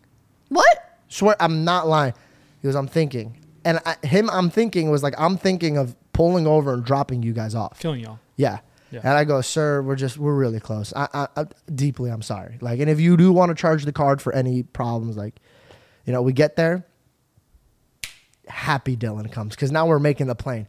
[0.47, 0.97] What?
[1.07, 2.13] Swear, I'm not lying.
[2.61, 3.37] He goes, I'm thinking.
[3.63, 7.31] And I, him, I'm thinking was like, I'm thinking of pulling over and dropping you
[7.31, 7.79] guys off.
[7.79, 8.19] Killing y'all.
[8.35, 8.59] Yeah.
[8.91, 8.99] Yeah.
[9.05, 10.91] And I go, sir, we're just, we're really close.
[10.93, 12.57] I, I, I deeply, I'm sorry.
[12.59, 15.35] Like, and if you do want to charge the card for any problems, like,
[16.03, 16.85] you know, we get there,
[18.49, 20.67] happy Dylan comes because now we're making the plane.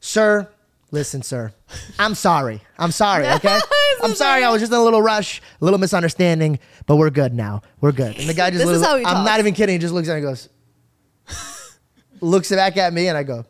[0.00, 0.48] Sir,
[0.90, 1.52] listen, sir,
[1.98, 2.62] I'm sorry.
[2.78, 3.58] I'm sorry, okay?
[4.02, 4.44] I'm sorry.
[4.44, 7.60] I was just in a little rush, a little misunderstanding, but we're good now.
[7.82, 8.18] We're good.
[8.18, 9.74] And the guy just, This is literally- how he I'm not even kidding.
[9.74, 10.48] He just looks at me and goes,
[12.22, 13.44] looks back at me, and I go,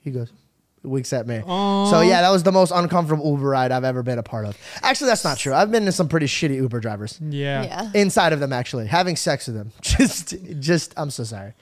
[0.00, 0.32] he goes,
[0.86, 1.40] winks at me.
[1.46, 4.56] So yeah, that was the most uncomfortable Uber ride I've ever been a part of.
[4.82, 5.52] Actually, that's not true.
[5.54, 7.18] I've been to some pretty shitty Uber drivers.
[7.20, 7.64] Yeah.
[7.64, 7.90] Yeah.
[7.94, 9.72] Inside of them, actually, having sex with them.
[9.82, 11.54] Just, just, I'm so sorry.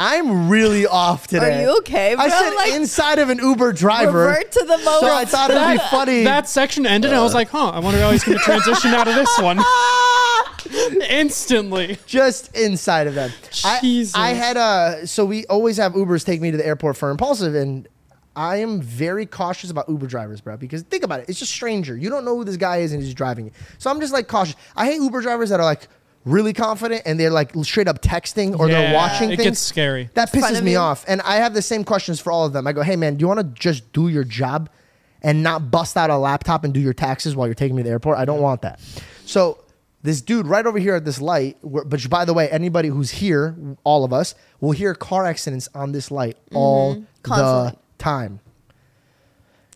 [0.00, 1.58] I'm really off today.
[1.58, 4.26] Are you okay, I said Like, inside of an Uber driver.
[4.28, 5.00] Revert to the moment.
[5.00, 6.22] So I thought it would be funny.
[6.24, 7.70] That section ended, and I was like, "Huh?
[7.70, 9.58] I wonder how he's going to transition out of this one."
[11.10, 11.98] Instantly.
[12.06, 13.32] just inside of them.
[13.64, 14.14] I, Jesus.
[14.14, 17.54] I had a so we always have Ubers take me to the airport for impulsive
[17.54, 17.88] and
[18.38, 21.28] I am very cautious about Uber drivers, bro, because think about it.
[21.28, 21.96] It's just stranger.
[21.96, 23.50] You don't know who this guy is and he's driving you.
[23.78, 24.54] So I'm just like cautious.
[24.76, 25.88] I hate Uber drivers that are like
[26.24, 29.48] really confident and they're like straight up texting or they're Yeah, watching it things.
[29.48, 30.08] gets scary.
[30.14, 30.78] That Front pisses of me you.
[30.78, 31.04] off.
[31.08, 32.66] And I have the same questions for all of them.
[32.66, 34.70] I go, hey man, do you want to just do your job
[35.20, 37.88] and not bust out a laptop and do your taxes while you're taking me to
[37.88, 38.18] the airport?
[38.18, 38.78] I don't want that.
[39.26, 39.64] So
[40.04, 43.10] this dude right over here at this light, where- which by the way, anybody who's
[43.10, 47.04] here, all of us, will hear car accidents on this light all the Mm-hmm.
[47.24, 47.82] Constantly.
[47.98, 48.40] Time.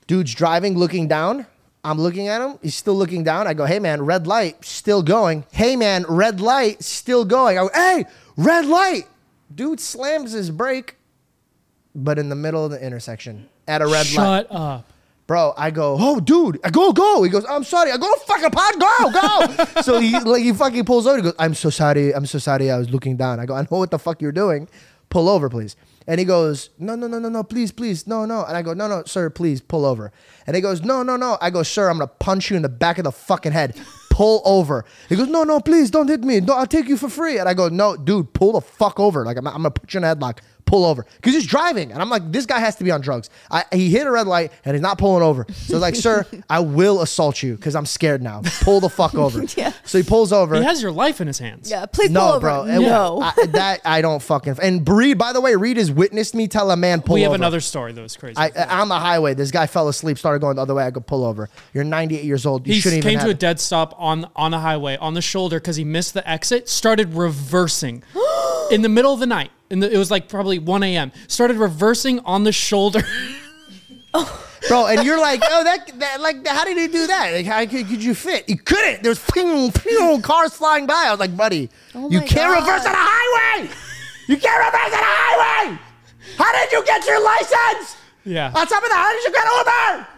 [0.07, 1.47] Dude's driving, looking down.
[1.85, 2.59] I'm looking at him.
[2.63, 3.47] He's still looking down.
[3.47, 5.45] I go, hey man, red light, still going.
[5.51, 7.59] Hey man, red light, still going.
[7.59, 8.05] I go, hey,
[8.37, 9.09] red light.
[9.53, 10.97] Dude slams his brake,
[11.95, 14.47] but in the middle of the intersection at a red light.
[14.47, 14.87] Shut up.
[15.27, 17.23] Bro, I go, oh, dude, I go, go.
[17.23, 17.91] He goes, I'm sorry.
[17.91, 19.65] I go, fucking pod, go, go.
[19.83, 21.17] so he like he fucking pulls over.
[21.17, 22.15] He goes, I'm so sorry.
[22.15, 22.71] I'm so sorry.
[22.71, 23.41] I was looking down.
[23.41, 24.69] I go, I know what the fuck you're doing.
[25.11, 25.77] Pull over, please.
[26.07, 28.45] And he goes, no, no, no, no, no, please, please, no, no.
[28.45, 30.13] And I go, no, no, sir, please, pull over.
[30.47, 31.39] And he goes, no, no, no.
[31.41, 33.81] I go, sir, I'm gonna punch you in the back of the fucking head.
[34.11, 34.85] Pull over.
[35.09, 36.41] He goes, no, no, please, don't hit me.
[36.41, 37.39] No, I'll take you for free.
[37.39, 39.25] And I go, no, dude, pull the fuck over.
[39.25, 40.39] Like I'm, I'm gonna put you in a headlock.
[40.73, 43.29] Pull over because he's driving, and I'm like, this guy has to be on drugs.
[43.51, 45.45] I, he hit a red light and he's not pulling over.
[45.53, 48.41] So I was like, sir, I will assault you because I'm scared now.
[48.63, 49.43] Pull the fuck over.
[49.55, 49.73] Yeah.
[49.85, 50.57] So he pulls over.
[50.57, 51.71] He has your life in his hands.
[51.71, 52.41] Yeah, please pull no, over.
[52.41, 52.65] bro.
[52.65, 53.21] It- No.
[53.21, 54.57] I, that I don't fucking.
[54.63, 57.15] And Reed, by the way, Reed has witnessed me tell a man pull over.
[57.17, 57.37] we have over.
[57.37, 58.37] another story that was crazy.
[58.39, 58.49] I,
[58.81, 60.87] on the highway, this guy fell asleep, started going the other way.
[60.87, 61.51] I could pull over.
[61.75, 62.67] You're 98 years old.
[62.67, 63.39] You he shouldn't even came have to a it.
[63.41, 66.69] dead stop on on the highway on the shoulder because he missed the exit.
[66.71, 68.03] Started reversing
[68.71, 69.51] in the middle of the night.
[69.73, 71.13] And it was like probably 1 a.m.
[71.29, 73.03] Started reversing on the shoulder.
[74.69, 74.87] bro.
[74.87, 77.33] And you're like, oh, that, that like, how did he do that?
[77.33, 78.45] Like, how could, could you fit?
[78.47, 79.03] He couldn't.
[79.03, 81.05] There's ping, ping, cars flying by.
[81.07, 82.61] I was like, buddy, Oh you can't God.
[82.61, 83.71] reverse on a highway.
[84.29, 85.79] You can't reverse on a highway.
[86.37, 87.97] How did you get your license?
[88.25, 88.49] yeah.
[88.49, 90.09] On top of that, how did you get Uber?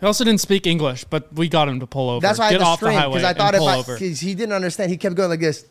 [0.00, 2.20] He also didn't speak English, but we got him to pull over.
[2.20, 4.08] That's why Get I had to off the scream highway because I thought if I,
[4.08, 5.66] he didn't understand, he kept going like this.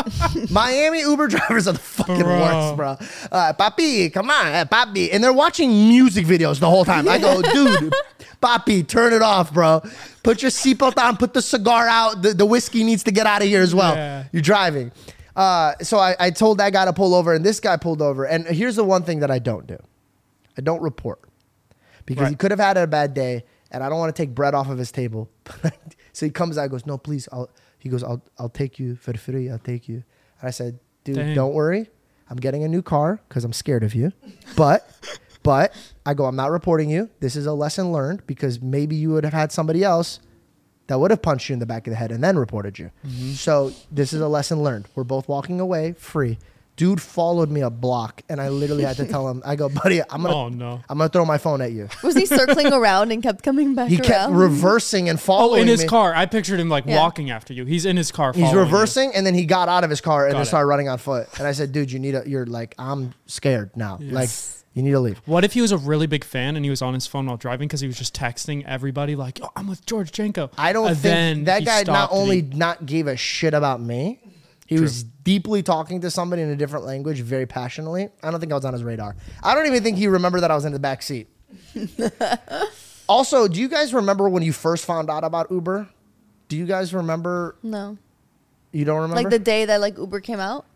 [0.50, 2.40] Miami Uber drivers are the fucking Bro.
[2.40, 2.88] worst, bro.
[3.32, 7.08] Uh, papi, come on, uh, papi, and they're watching music videos the whole time.
[7.08, 7.92] I go, dude,
[8.42, 9.82] papi, turn it off, bro.
[10.22, 11.16] Put your seatbelt on.
[11.16, 12.22] Put the cigar out.
[12.22, 13.94] The, the whiskey needs to get out of here as well.
[13.94, 14.24] Yeah.
[14.32, 14.92] You're driving.
[15.34, 18.24] Uh, so I, I told that guy to pull over, and this guy pulled over.
[18.24, 19.78] And here's the one thing that I don't do:
[20.56, 21.20] I don't report
[22.06, 22.30] because Right.
[22.30, 24.68] he could have had a bad day, and I don't want to take bread off
[24.70, 25.28] of his table.
[26.12, 27.50] so he comes out, and goes, "No, please." I'll,
[27.86, 29.50] he goes, "I'll, I'll take you for free.
[29.50, 30.02] I'll take you."
[30.40, 31.34] And I said, "Dude, Dang.
[31.34, 31.88] don't worry.
[32.28, 34.12] I'm getting a new car because I'm scared of you,
[34.56, 34.88] but."
[35.42, 35.72] But
[36.04, 37.08] I go, I'm not reporting you.
[37.20, 40.18] This is a lesson learned because maybe you would have had somebody else
[40.88, 42.90] that would have punched you in the back of the head and then reported you.
[43.06, 43.32] Mm-hmm.
[43.34, 44.88] So this is a lesson learned.
[44.96, 46.38] We're both walking away free.
[46.76, 50.02] Dude followed me a block, and I literally had to tell him, I go, buddy,
[50.02, 50.80] I'm gonna, Oh, no.
[50.90, 51.88] I'm gonna throw my phone at you.
[52.02, 54.04] Was he circling around and kept coming back He around?
[54.04, 55.60] kept reversing and following.
[55.60, 55.88] Oh, in his me.
[55.88, 56.14] car.
[56.14, 56.98] I pictured him like Yeah.
[56.98, 57.64] walking after you.
[57.64, 58.32] He's in his car.
[58.34, 58.62] He's following you.
[58.64, 60.46] reversing, and then he got out of his car and Got then it.
[60.46, 61.28] started running on foot.
[61.38, 62.22] And I said, dude, you need a.
[62.28, 63.98] You're like, I'm scared now.
[64.00, 64.28] Like,
[64.74, 65.18] you need to leave.
[65.24, 67.38] What if he was a really big fan and he was on his phone while
[67.38, 70.88] driving because he was just texting everybody like, "Oh, I'm with George Janko." I don't
[70.88, 74.20] And think then that guy not only he- not gave a shit about me,
[74.66, 78.08] he was deeply talking to somebody in a different language very passionately.
[78.22, 79.16] I don't think I was on his radar.
[79.42, 81.26] I don't even think he remembered that I was in the back seat.
[83.08, 85.88] also, do you guys remember when you first found out about Uber?
[86.48, 87.56] Do you guys remember?
[87.62, 87.98] no.
[88.72, 89.16] You don't remember?
[89.22, 90.66] Like the day that like Uber came out?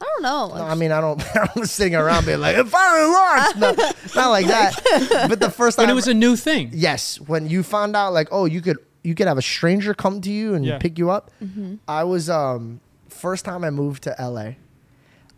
[0.00, 0.56] I don't know.
[0.56, 1.20] No, I mean, I don't.
[1.36, 3.72] I was sitting around being like, "It finally launched." No,
[4.22, 5.26] not like that.
[5.28, 6.70] But the first time, when it was a new thing.
[6.72, 10.22] Yes, when you found out like, oh, you could you could have a stranger come
[10.22, 10.78] to you and Yeah.
[10.78, 11.30] pick you up.
[11.44, 11.74] Mm-hmm.
[11.86, 12.80] I was um
[13.22, 14.54] first time I moved to LA,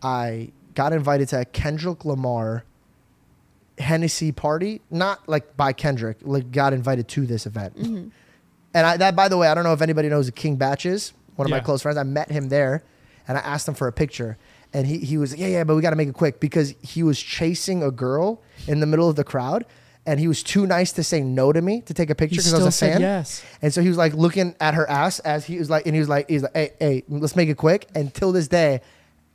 [0.01, 2.63] I got invited to a Kendrick Lamar
[3.77, 7.77] Hennessy party, not like by Kendrick, like got invited to this event.
[7.77, 8.07] Mm-hmm.
[8.73, 10.83] And I, that, by the way, I don't know if anybody knows who King Bach
[10.85, 11.97] is, one of my close friends.
[11.97, 12.83] I met him there,
[13.27, 14.37] and I asked him for a picture,
[14.73, 16.73] and he he was like, yeah yeah, but we got to make it quick because
[16.81, 19.63] he was chasing a girl in the middle of the crowd,
[20.05, 22.53] and he was too nice to say no to me to take a picture because
[22.53, 23.01] I was a fan.
[23.01, 23.43] yes.
[23.61, 25.99] And so he was like looking at her ass as he was like, and he
[25.99, 27.87] was like, he's like, hey, hey, let's make it quick.
[27.95, 28.81] And till this day,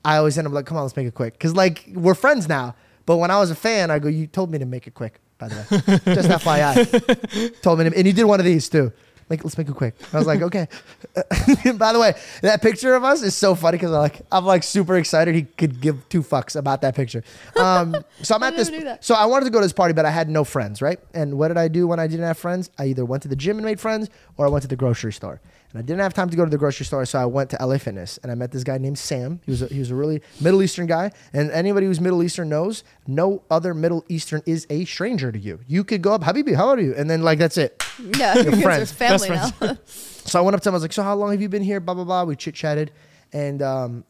[0.04, 1.38] I always end up like, come on, let's make it quick.
[1.38, 2.74] Cause like we're friends now.
[3.06, 5.20] But when I was a fan, I go, you told me to make it quick,
[5.38, 6.14] by the way.
[6.14, 7.60] Just FYI.
[7.62, 8.92] told me to, and he did one of these too.
[9.30, 9.94] Like, let's make it quick.
[10.12, 10.66] I was like, okay.
[11.76, 14.64] by the way, that picture of us is so funny because I'm like, I'm like
[14.64, 15.36] super excited.
[15.36, 17.22] He could give two fucks about that picture.
[17.56, 18.68] Um, so I'm at this.
[18.68, 19.04] never knew that.
[19.04, 20.98] So I wanted to go to this party, but I had no friends, right?
[21.14, 22.70] And what did I do when I didn't have friends?
[22.76, 25.12] I either went to the gym and made friends, or I went to the grocery
[25.12, 25.40] store.
[25.72, 27.64] And I didn't have time to go to the grocery store, so I went to
[27.64, 29.40] LA Fitness and I met this guy named Sam.
[29.44, 32.48] He was a, he was a really Middle Eastern guy, and anybody who's Middle Eastern
[32.48, 35.60] knows no other Middle Eastern is a stranger to you.
[35.68, 36.94] You could go up, Habibi, how are you?
[36.96, 37.84] And then like that's it.
[38.18, 38.92] yeah, because friends.
[38.92, 39.76] family Best now.
[40.30, 40.74] So I went up to him.
[40.74, 42.24] I was like, "So how long have you been here?" Blah blah blah.
[42.24, 42.92] We chit chatted,
[43.32, 44.04] and um,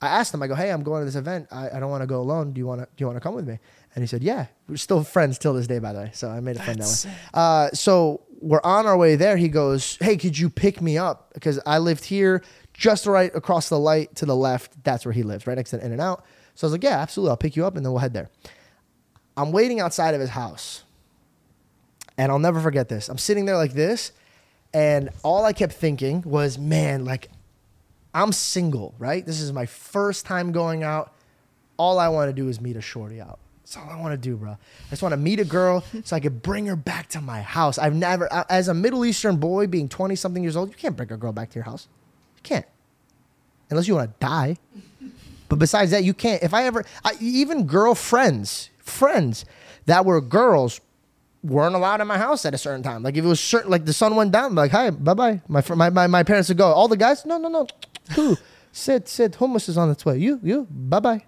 [0.00, 0.42] I asked him.
[0.42, 1.46] I go, "Hey, I'm going to this event.
[1.52, 2.52] I, I don't want to go alone.
[2.52, 2.86] Do you want to?
[2.86, 3.58] Do you want to come with me?"
[3.94, 6.10] And he said, "Yeah." We're still friends till this day, by the way.
[6.14, 7.14] So I made a friend that way.
[7.32, 9.36] Uh, so we're on our way there.
[9.36, 11.32] He goes, "Hey, could you pick me up?
[11.34, 12.42] Because I lived here,
[12.74, 14.84] just right across the light to the left.
[14.84, 16.24] That's where he lives, right next to In and Out."
[16.54, 17.30] So I was like, "Yeah, absolutely.
[17.30, 18.28] I'll pick you up, and then we'll head there."
[19.36, 20.82] I'm waiting outside of his house.
[22.18, 23.10] And I'll never forget this.
[23.10, 24.12] I'm sitting there like this,
[24.72, 27.28] and all I kept thinking was, man, like,
[28.14, 29.24] I'm single, right?
[29.24, 31.12] This is my first time going out.
[31.76, 33.38] All I want to do is meet a shorty out.
[33.66, 34.52] That's all I want to do, bro.
[34.52, 37.42] I just want to meet a girl so I could bring her back to my
[37.42, 37.78] house.
[37.78, 41.10] I've never, as a Middle Eastern boy being 20 something years old, you can't bring
[41.10, 41.88] a girl back to your house.
[42.36, 42.66] You can't.
[43.68, 44.56] Unless you want to die.
[45.48, 46.44] But besides that, you can't.
[46.44, 49.44] If I ever, I, even girlfriends, friends
[49.86, 50.80] that were girls
[51.42, 53.02] weren't allowed in my house at a certain time.
[53.02, 55.42] Like if it was certain, like the sun went down, like, hi, bye bye.
[55.48, 56.66] My, my my my parents would go.
[56.68, 57.66] All the guys, no, no, no,
[58.14, 58.36] cool.
[58.70, 60.18] Sid, Sid, hummus is on its way.
[60.18, 61.24] You, you, bye bye.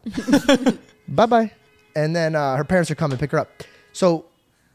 [1.09, 1.51] bye bye.
[1.99, 3.51] And then uh, her parents are coming to pick her up.
[3.93, 4.27] So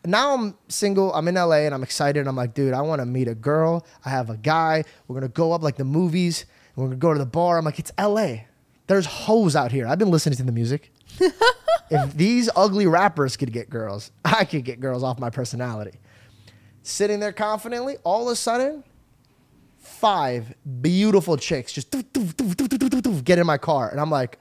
[0.05, 1.13] now I'm single.
[1.13, 2.19] I'm in LA and I'm excited.
[2.19, 3.85] And I'm like, dude, I want to meet a girl.
[4.03, 4.83] I have a guy.
[5.07, 6.45] We're gonna go up like the movies.
[6.75, 7.57] And we're gonna go to the bar.
[7.57, 8.41] I'm like, it's LA.
[8.87, 9.87] There's hoes out here.
[9.87, 10.91] I've been listening to the music.
[11.89, 15.99] if these ugly rappers could get girls, I could get girls off my personality.
[16.81, 18.83] Sitting there confidently, all of a sudden,
[19.77, 23.89] five beautiful chicks just doof, doof, doof, get in my car.
[23.89, 24.39] And I'm like,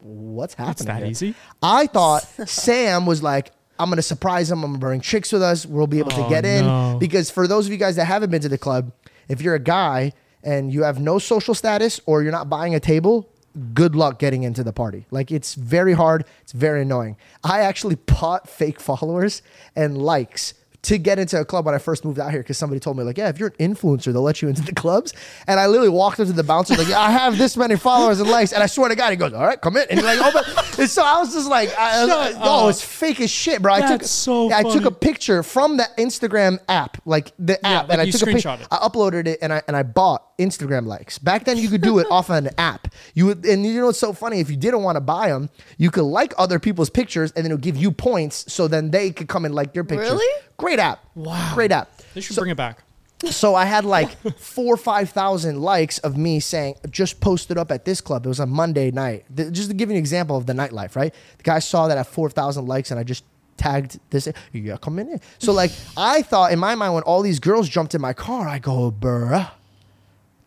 [0.00, 0.72] what's happening?
[0.72, 1.06] It's that here?
[1.10, 1.34] easy.
[1.62, 4.64] I thought Sam was like, I'm gonna surprise him.
[4.64, 5.64] I'm gonna bring chicks with us.
[5.64, 6.64] We'll be able to Oh, get in.
[6.66, 6.96] no.
[6.98, 8.92] Because for those of you guys that haven't been to the club,
[9.28, 12.80] if you're a guy and you have no social status or you're not buying a
[12.80, 13.28] table,
[13.74, 15.06] good luck getting into the party.
[15.10, 16.24] Like it's very hard.
[16.42, 17.16] It's very annoying.
[17.44, 19.42] I actually bought fake followers
[19.76, 22.78] and likes to get into a club when I first moved out here because somebody
[22.78, 25.12] told me like, yeah, if you're an influencer, they'll let you into the clubs.
[25.46, 28.20] And I literally walked up to the bouncer like, yeah, I have this many followers
[28.20, 30.04] and likes, and I swear to God, he goes, all right, come in, and he's
[30.06, 32.70] like, oh, but and so I was just like, I, Shut oh, up.
[32.70, 33.74] it's fake as shit, bro.
[33.74, 37.58] I took That's so yeah, I took a picture from the Instagram app, like the
[37.62, 38.48] Yeah, app, like and I took a picture.
[38.70, 41.18] I uploaded it and I and I bought Instagram likes.
[41.18, 42.88] Back then, you could do it off an app.
[43.14, 44.40] You would, and you know what's so funny?
[44.40, 47.52] If you didn't want to buy them, you could like other people's pictures, and then
[47.52, 50.10] it'll give you points, so then they could come and like your pictures.
[50.10, 50.42] Really?
[50.56, 51.04] Great app.
[51.14, 51.52] Wow.
[51.54, 51.90] Great app.
[52.14, 52.84] They should So- bring it back.
[53.30, 57.72] so I had like four or five thousand likes of me saying, just posted up
[57.72, 58.24] at this club.
[58.24, 59.24] It was a Monday night.
[59.36, 61.12] Th- Just to give you an example of the nightlife, right?
[61.38, 63.24] The guy saw that at four thousand likes, and I just
[63.56, 64.28] tagged this.
[64.52, 65.20] Yeah, come in.
[65.40, 68.46] So like, I thought in my mind when all these girls jumped in my car,
[68.46, 69.50] I go, bruh.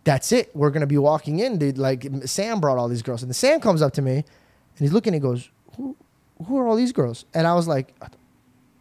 [0.04, 0.50] That's it.
[0.56, 1.78] We're gonna be walking in, dude.
[1.78, 4.26] Like Sam brought all these girls, and the Sam comes up to me, and
[4.80, 5.14] he's looking.
[5.14, 5.96] and He goes, "Who,
[6.46, 8.18] who are all these girls?" And I was like, "I, th-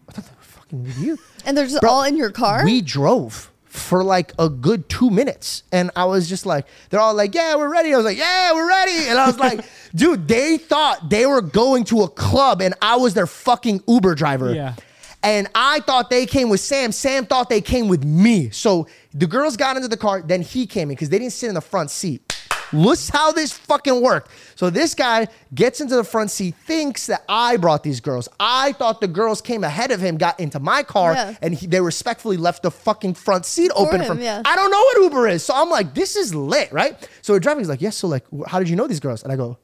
[0.08, 2.64] I thought they were fucking with you." And they're just Bro, all in your car?
[2.66, 5.62] We drove for like a good two minutes.
[5.72, 7.94] And I was just like, they're all like, yeah, we're ready.
[7.94, 9.08] I was like, yeah, we're ready.
[9.08, 9.64] And I was like,
[9.94, 14.16] dude, they thought they were going to a club and I was their fucking Uber
[14.16, 14.52] driver.
[14.52, 14.74] Yeah.
[15.22, 16.92] And I thought they came with Sam.
[16.92, 18.50] Sam thought they came with me.
[18.50, 21.48] So the girls got into the car, then he came in because they didn't sit
[21.48, 22.26] in the front seat.
[22.72, 24.30] Look how this fucking worked.
[24.54, 28.28] So this guy gets into the front seat, thinks that I brought these girls.
[28.38, 31.34] I thought the girls came ahead of him, got into my car, Yeah.
[31.42, 34.20] and he, they respectfully left the fucking front seat open him, from.
[34.20, 34.42] yeah.
[34.44, 36.96] I don't know what Uber is, so I'm like, this is lit, right?
[37.22, 37.62] So we're driving.
[37.62, 37.96] He's like, yes.
[37.96, 39.24] so like, how did you know these girls?
[39.24, 39.58] And I go,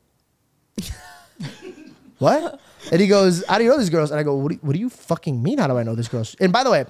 [2.19, 2.61] what?
[2.91, 4.11] And he goes, how do you know these girls?
[4.11, 5.59] And I go, what do you, what do you fucking mean?
[5.59, 6.35] How do I know these girls?
[6.41, 6.87] And by the way,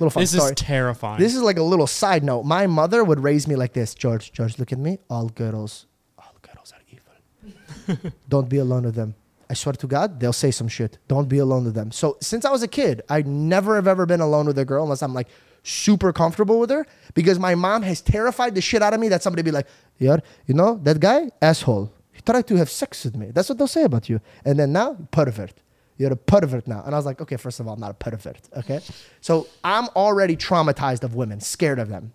[0.00, 0.50] little fun This story.
[0.50, 1.18] is terrifying.
[1.20, 2.44] This is like a little side note.
[2.44, 4.32] My mother would raise me like this, George.
[4.32, 4.98] George, look at me.
[5.10, 5.86] All girls,
[6.18, 8.12] all girls are evil.
[8.28, 9.14] Don't be alone with them.
[9.50, 10.98] I swear to God, they'll say some shit.
[11.08, 11.90] Don't be alone with them.
[11.90, 14.82] So since I was a kid, I never have ever been alone with a girl
[14.82, 15.28] unless I'm like
[15.62, 19.22] super comfortable with her because my mom has terrified the shit out of me that
[19.22, 19.66] somebody be like,
[19.98, 21.92] yeah, you know, that guy, asshole.
[22.12, 23.30] He tried to have sex with me.
[23.30, 24.20] That's what they'll say about you.
[24.44, 25.54] And then now, pervert.
[25.98, 26.82] You're a pervert now.
[26.86, 28.38] And I was like, okay, first of all, I'm not a pervert.
[28.56, 28.80] Okay.
[29.20, 32.12] So I'm already traumatized of women, scared of them.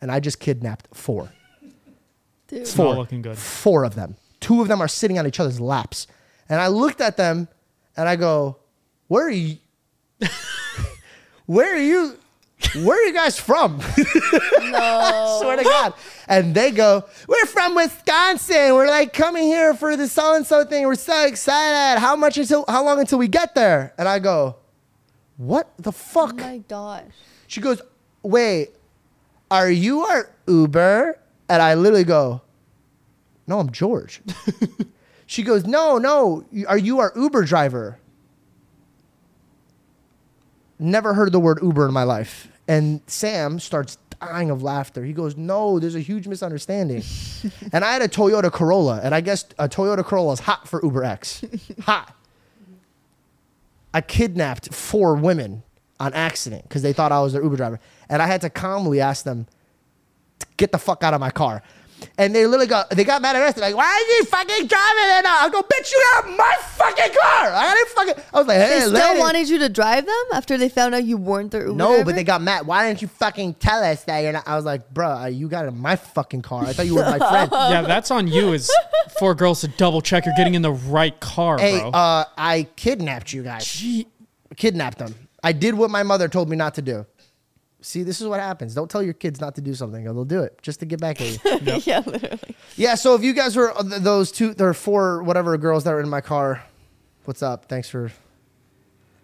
[0.00, 1.32] And I just kidnapped four.
[2.48, 2.60] Dude.
[2.60, 2.94] It's Four.
[2.94, 3.38] not looking good.
[3.38, 4.16] Four of them.
[4.40, 6.06] Two of them are sitting on each other's laps.
[6.48, 7.48] And I looked at them
[7.96, 8.58] and I go,
[9.08, 9.56] Where are you?
[11.46, 12.18] Where are you?
[12.84, 13.80] Where are you guys from?
[14.62, 14.78] No.
[14.78, 15.94] I swear to God.
[16.28, 18.74] And they go, We're from Wisconsin.
[18.74, 20.86] We're like coming here for the so and so thing.
[20.86, 22.00] We're so excited.
[22.00, 23.92] How much until how long until we get there?
[23.98, 24.56] And I go,
[25.36, 26.36] What the Oh fuck?
[26.36, 27.04] my gosh.
[27.48, 27.82] She goes,
[28.22, 28.70] Wait,
[29.50, 31.18] are you our Uber?
[31.50, 32.40] And I literally go,
[33.46, 34.22] No, I'm George.
[35.26, 37.98] she goes, No, no, are you our Uber driver?
[40.78, 42.48] Never heard the word Uber in my life.
[42.68, 45.04] And Sam starts dying of laughter.
[45.04, 47.02] He goes, No, there's a huge misunderstanding.
[47.72, 50.82] and I had a Toyota Corolla, and I guess a Toyota Corolla is hot for
[50.82, 51.44] Uber X.
[51.80, 52.14] hot.
[53.94, 55.62] I kidnapped four women
[56.00, 57.80] on accident because they thought I was their Uber driver.
[58.08, 59.46] And I had to calmly ask them,
[60.56, 61.62] get the fuck out of my car.
[62.18, 63.54] And they literally got they got mad at us.
[63.54, 65.38] They're like, why are you fucking driving it now?
[65.40, 67.52] I go, bitch, you got my fucking car.
[67.52, 69.20] I didn't fucking I was like, hey, They still lady.
[69.20, 72.04] wanted you to drive them after they found out you weren't their Uber No, driver?
[72.04, 72.66] but they got mad.
[72.66, 74.46] Why didn't you fucking tell us that you're not?
[74.46, 76.64] I was like, bro, you got in my fucking car.
[76.64, 77.50] I thought you were my friend.
[77.52, 78.52] yeah, that's on you.
[78.52, 78.70] Is
[79.18, 81.90] for girls to double check you're getting in the right car, hey, bro.
[81.90, 83.66] uh, I kidnapped you guys.
[83.66, 84.06] Gee,
[84.56, 85.14] Kidnapped them.
[85.42, 87.06] I did what my mother told me not to do.
[87.82, 88.74] See, this is what happens.
[88.74, 91.00] Don't tell your kids not to do something, or they'll do it just to get
[91.00, 91.80] back at you.
[91.84, 92.56] yeah, literally.
[92.76, 95.90] Yeah, so if you guys were uh, those two, there are four whatever girls that
[95.92, 96.62] were in my car.
[97.24, 97.66] What's up?
[97.66, 98.12] Thanks for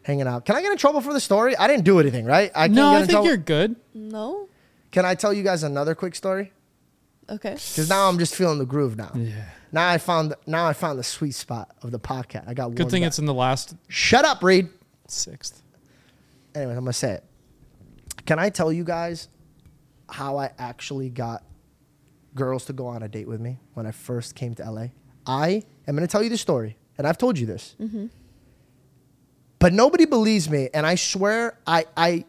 [0.02, 0.44] hanging out.
[0.44, 1.56] Can I get in trouble for the story?
[1.56, 2.50] I didn't do anything, right?
[2.54, 3.26] I can't no, get I in think trouble.
[3.28, 3.76] you're good.
[3.94, 4.48] No?
[4.90, 6.52] Can I tell you guys another quick story?
[7.30, 7.50] Okay.
[7.50, 9.12] Because now I'm just feeling the groove now.
[9.14, 9.44] Yeah.
[9.70, 12.48] Now I found now I found the sweet spot of the podcast.
[12.48, 13.08] I got Good thing up.
[13.08, 14.68] it's in the last Shut up, Reed.
[15.06, 15.62] sixth.
[16.54, 17.24] Anyways, I'm gonna say it.
[18.28, 19.30] Can I tell you guys
[20.10, 21.42] how I actually got
[22.34, 24.88] girls to go on a date with me when I first came to LA?
[25.26, 27.74] I am gonna tell you the story, and I've told you this,
[29.58, 32.26] but nobody believes me, and I swear I I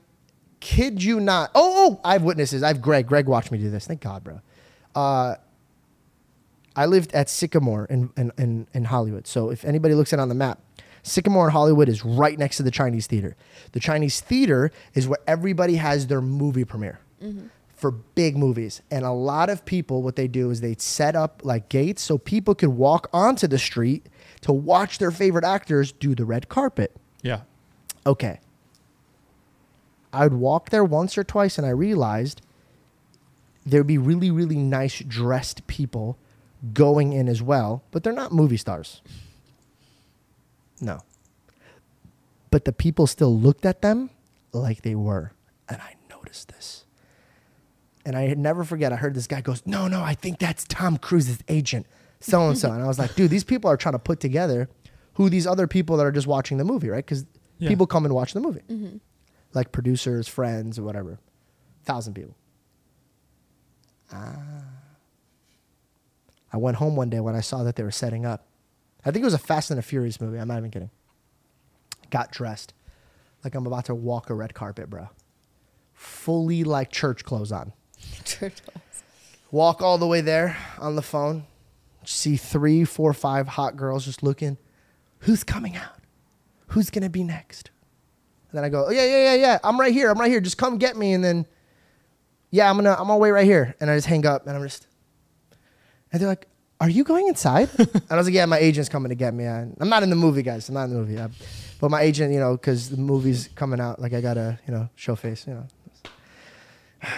[0.62, 1.52] kid you not.
[1.54, 2.64] Oh, oh, I have witnesses.
[2.64, 3.06] I have Greg.
[3.06, 3.86] Greg watched me do this.
[3.86, 4.40] Thank God, bro.
[4.96, 5.36] Uh,
[6.78, 9.28] I lived at Sycamore in, in, in, in Hollywood.
[9.28, 10.60] So if anybody looks at it on the map,
[11.04, 13.36] Sycamore in Hollywood is right next to the Chinese theater.
[13.72, 17.00] The Chinese theater is where everybody has their movie premiere
[17.76, 18.82] for big movies.
[18.92, 22.18] And a lot of people, what they do is they set up like gates so
[22.18, 24.08] people could walk onto the street
[24.42, 26.96] to watch their favorite actors do the red carpet.
[27.22, 27.42] Yeah.
[28.06, 28.40] Okay.
[30.12, 32.42] I would walk there once or twice and I realized
[33.66, 36.18] there'd be really, really nice dressed people
[36.74, 39.02] going in as well, but they're not movie stars.
[40.82, 41.00] No.
[42.52, 44.10] But the people still looked at them
[44.54, 45.34] like they were.
[45.68, 46.86] And I noticed this.
[48.06, 50.98] And I never forget, I heard this guy goes, No, no, I think that's Tom
[50.98, 51.86] Cruise's agent,
[52.20, 52.72] so and so.
[52.72, 54.68] And I was like, Dude, these people are trying to put together
[55.14, 57.06] who these other people that are just watching the movie, right?
[57.06, 57.26] Because
[57.60, 57.68] Yeah.
[57.70, 58.62] people come and watch the movie,
[59.54, 61.20] like producers, friends, or whatever.
[61.84, 62.36] Thousand people.
[64.12, 64.64] Ah.
[66.52, 68.48] I went home one day when I saw that they were setting up.
[69.06, 70.38] I think it was a Fast and the Furious movie.
[70.38, 70.92] I'm not even kidding.
[72.10, 72.74] Got dressed
[73.44, 75.10] like I'm about to walk a red carpet, bro.
[75.94, 77.74] Fully like church clothes on.
[78.26, 78.62] Turtles.
[79.52, 81.46] Walk all the way there on the phone.
[82.06, 84.58] See three, four, five hot girls just looking.
[85.20, 86.02] Who's coming out?
[86.68, 87.72] Who's gonna be next?
[88.52, 89.60] And then I go, oh, yeah, yeah, yeah, yeah.
[89.64, 90.10] I'm right here.
[90.10, 90.42] I'm right here.
[90.42, 91.14] Just come get me.
[91.14, 91.46] And then,
[92.50, 93.76] yeah, I'm gonna, I'm gonna wait right here.
[93.80, 94.88] And I just hang up and I'm just,
[96.12, 96.48] and they're like,
[96.80, 97.70] are you going inside?
[97.78, 99.48] and I was like, yeah, my agent's coming to get me.
[99.48, 100.70] I, I'm not in the movie, guys.
[100.70, 101.20] I'm not in the movie.
[101.20, 101.28] I,
[101.80, 104.90] but my agent, you know, because the movie's coming out, like I gotta, you know,
[104.96, 105.68] show face, you know.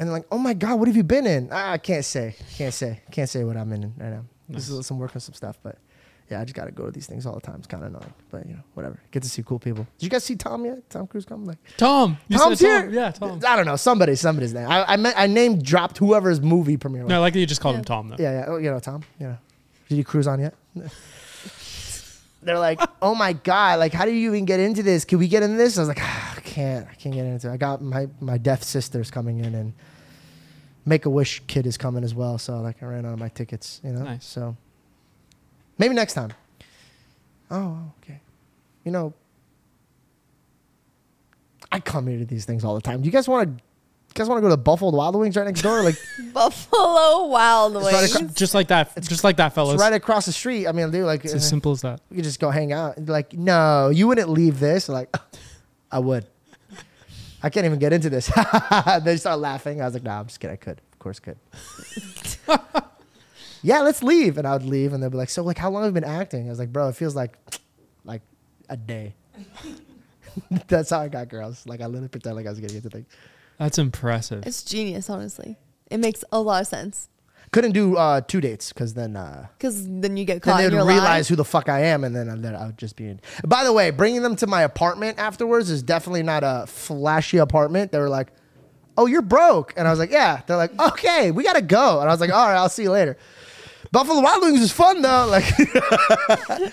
[0.00, 1.48] And they're like, oh my God, what have you been in?
[1.50, 2.36] Ah, I can't say.
[2.56, 3.00] Can't say.
[3.10, 4.24] Can't say what I'm in right now.
[4.48, 5.76] This is some work on some stuff, but
[6.30, 7.56] yeah, I just gotta go to these things all the time.
[7.58, 8.98] It's kind of annoying, but you know, whatever.
[9.10, 9.86] Get to see cool people.
[9.98, 10.88] Did you guys see Tom yet?
[10.90, 11.46] Tom Cruise coming?
[11.46, 12.18] Like, Tom.
[12.28, 12.90] You Tom's said Tom.
[12.92, 13.00] here.
[13.00, 13.40] Yeah, Tom.
[13.46, 13.76] I don't know.
[13.76, 14.68] Somebody, somebody's name.
[14.68, 17.04] I I, meant, I named dropped whoever's movie premiere.
[17.04, 17.78] No, I like that you just called Yeah.
[17.80, 18.16] him Tom though.
[18.18, 18.44] Yeah, yeah.
[18.48, 19.02] Oh, you know, Tom.
[19.18, 19.36] Yeah.
[19.88, 20.54] Did you cruise on yet?
[22.42, 25.04] They're like, oh my god, like how do you even get into this?
[25.04, 25.76] Can we get into this?
[25.76, 27.52] I was like, ah, I can't, I can't get into it.
[27.52, 29.72] I got my my deaf sisters coming in and
[30.86, 32.38] Make a Wish kid is coming as well.
[32.38, 34.02] So like I ran out of my tickets, you know.
[34.04, 34.24] Nice.
[34.24, 34.56] So
[35.78, 36.32] maybe next time.
[37.50, 38.20] Oh, okay.
[38.84, 39.14] You know,
[41.70, 43.00] I come here to these things all the time.
[43.02, 43.64] Do you guys want to?
[44.08, 45.82] You guys want to go to Buffalo Wild Wings right next door?
[45.82, 45.94] Like
[46.32, 48.14] Buffalo Wild It's right Wings.
[48.16, 49.00] across- Just like that.
[49.02, 49.74] Just like that, fellas.
[49.74, 50.66] it's right across the street.
[50.66, 52.00] I mean, dude, like It's uh, as simple as that.
[52.10, 52.98] we could just go hang out.
[53.06, 54.88] Like, no, you wouldn't leave this.
[54.88, 55.14] Like,
[55.92, 56.26] I would.
[57.42, 58.26] I can't even get into this.
[59.04, 59.80] they start laughing.
[59.80, 60.54] I was like, nah, I'm just kidding.
[60.54, 60.80] I could.
[60.92, 61.38] Of course, could.
[63.62, 64.38] Yeah, let's leave.
[64.38, 66.04] And I would leave, and they'd be like, so, like, how long have you been
[66.08, 66.46] acting?
[66.46, 67.36] I was like, bro, it feels like,
[68.04, 68.22] like,
[68.68, 69.14] a day.
[70.68, 71.66] That's how I got girls.
[71.66, 73.06] Like, I literally pretend like I was gonna get to things.
[73.58, 74.46] That's impressive.
[74.46, 75.56] It's genius, honestly.
[75.90, 77.08] It makes a lot of sense.
[77.50, 79.16] Couldn't do uh, two dates because then.
[79.16, 81.28] Uh, Because then you get then caught they'd realize lies.
[81.28, 83.20] who the fuck I am, and then, then I would just be in.
[83.46, 87.90] By the way, bringing them to my apartment afterwards is definitely not a flashy apartment.
[87.90, 88.28] They were like,
[88.98, 92.08] "Oh, you're broke," and I was like, "Yeah." They're like, "Okay, we gotta go," and
[92.08, 93.16] I was like, "All right, I'll see you later."
[93.90, 95.26] Buffalo Wild Wings is fun though.
[95.30, 95.44] Like,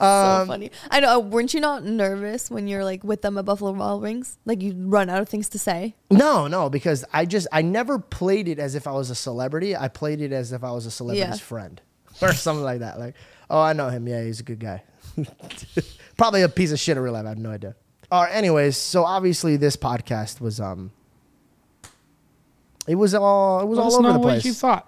[0.00, 0.70] so funny.
[0.90, 1.18] I know.
[1.18, 4.38] Weren't you not nervous when you're like with them at Buffalo Wild Wings?
[4.44, 5.94] Like you run out of things to say.
[6.10, 9.76] no, no, because I just I never played it as if I was a celebrity.
[9.76, 11.44] I played it as if I was a celebrity's Yeah.
[11.44, 11.80] friend
[12.22, 12.98] or something like that.
[12.98, 13.14] Like,
[13.50, 14.06] oh, I know him.
[14.06, 14.82] Yeah, he's a good guy.
[16.16, 17.26] Probably a piece of shit in real life.
[17.26, 17.74] I have no idea.
[18.10, 20.92] All right, anyways, so obviously this podcast was um,
[22.86, 24.44] it was all it was Let all us over know the what place.
[24.44, 24.86] you thought.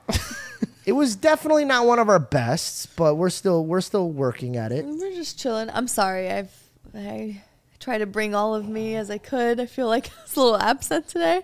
[0.89, 4.73] It was definitely not one of our bests, but we're still we're still working at
[4.73, 4.87] it.
[4.87, 5.69] We're just chilling.
[5.71, 6.31] I'm sorry.
[6.31, 6.51] I've
[6.95, 7.43] I
[7.79, 9.61] tried to bring all of me as I could.
[9.61, 11.43] I feel like I was a little absent today.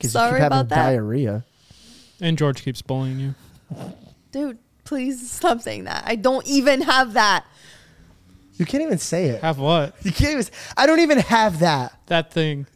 [0.00, 1.44] 'Cause you Sorry keep about that, diarrhea.
[2.20, 3.34] and George keeps bullying you.
[4.32, 4.58] dude.
[4.84, 6.02] Please stop saying that.
[6.06, 7.44] I don't even have that.
[8.56, 9.40] You can't even say it.
[9.40, 9.94] Have what?
[10.02, 10.46] You can't even.
[10.76, 11.96] I don't even have that.
[12.06, 12.66] That thing.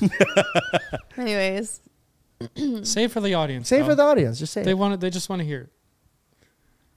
[1.16, 1.80] Anyways,
[2.84, 3.68] Say for the audience.
[3.68, 4.38] Say for the audience.
[4.38, 4.78] Just say They it.
[4.78, 5.00] want it.
[5.00, 5.68] They just want to hear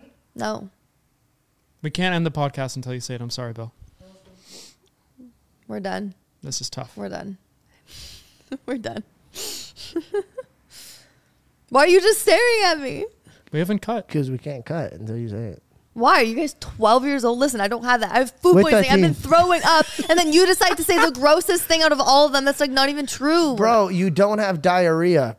[0.01, 0.11] it.
[0.35, 0.69] no,
[1.81, 3.21] We can't end the podcast until you say it.
[3.21, 3.73] I'm sorry, Bell.
[5.67, 6.13] we're done.
[6.41, 6.95] This is tough.
[6.95, 7.37] We're done.
[8.65, 9.03] we're done.
[11.69, 13.05] Why are you just staring at me?
[13.51, 14.07] We haven't cut.
[14.07, 15.62] Because we can't cut until you say it.
[15.93, 17.37] Why are you guys 12 years old?
[17.37, 18.11] Listen, I don't have that.
[18.11, 18.89] I have food With poisoning.
[18.91, 21.99] I've been throwing up, and then you decide to say the grossest thing out of
[22.01, 22.45] all of them.
[22.45, 25.37] That's like not even true, Bro, you don't have diarrhea.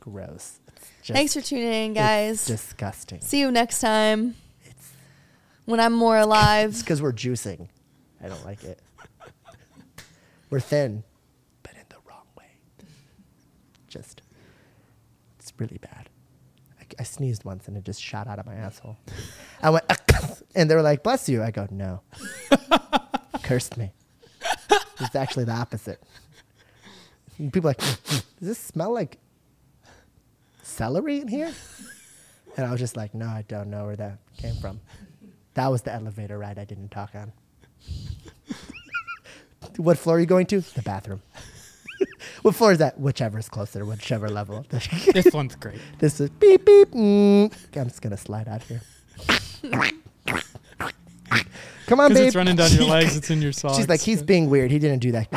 [0.00, 0.58] Gross.
[1.02, 2.46] Just- Thanks for tuning in, it's guys.
[2.46, 3.20] disgusting.
[3.20, 4.34] See you next time
[5.64, 6.70] when I'm more alive.
[6.70, 7.68] It's because we're juicing.
[8.22, 8.78] I don't like it.
[10.50, 11.02] we're thin,
[11.62, 12.46] but in the wrong way.
[13.88, 14.21] Just, it's
[15.62, 16.08] really bad.
[16.80, 18.96] I, I sneezed once and it just shot out of my asshole.
[19.62, 19.84] I went,
[20.54, 21.42] and they were like, bless you.
[21.42, 22.02] I go, no.
[23.42, 23.92] Cursed me.
[25.00, 26.02] It's actually the opposite.
[27.38, 29.18] And people like, does this smell like
[30.62, 31.52] celery in here?
[32.56, 34.80] And I was just like, no, I don't know where that came from.
[35.54, 37.32] That was the elevator ride I didn't talk on.
[39.76, 40.60] what floor are you going to?
[40.60, 41.22] The bathroom.
[42.42, 42.98] What floor is that?
[42.98, 44.64] Whichever is closer, whichever level.
[44.70, 45.78] this one's great.
[45.98, 46.90] this is beep beep.
[46.90, 47.52] Mm.
[47.76, 48.80] I'm just gonna slide out here.
[51.86, 52.26] Come on, Because babe.
[52.28, 53.16] it's running down your legs.
[53.16, 53.76] It's in your socks.
[53.76, 54.70] She's like, he's being weird.
[54.70, 55.28] He didn't do that.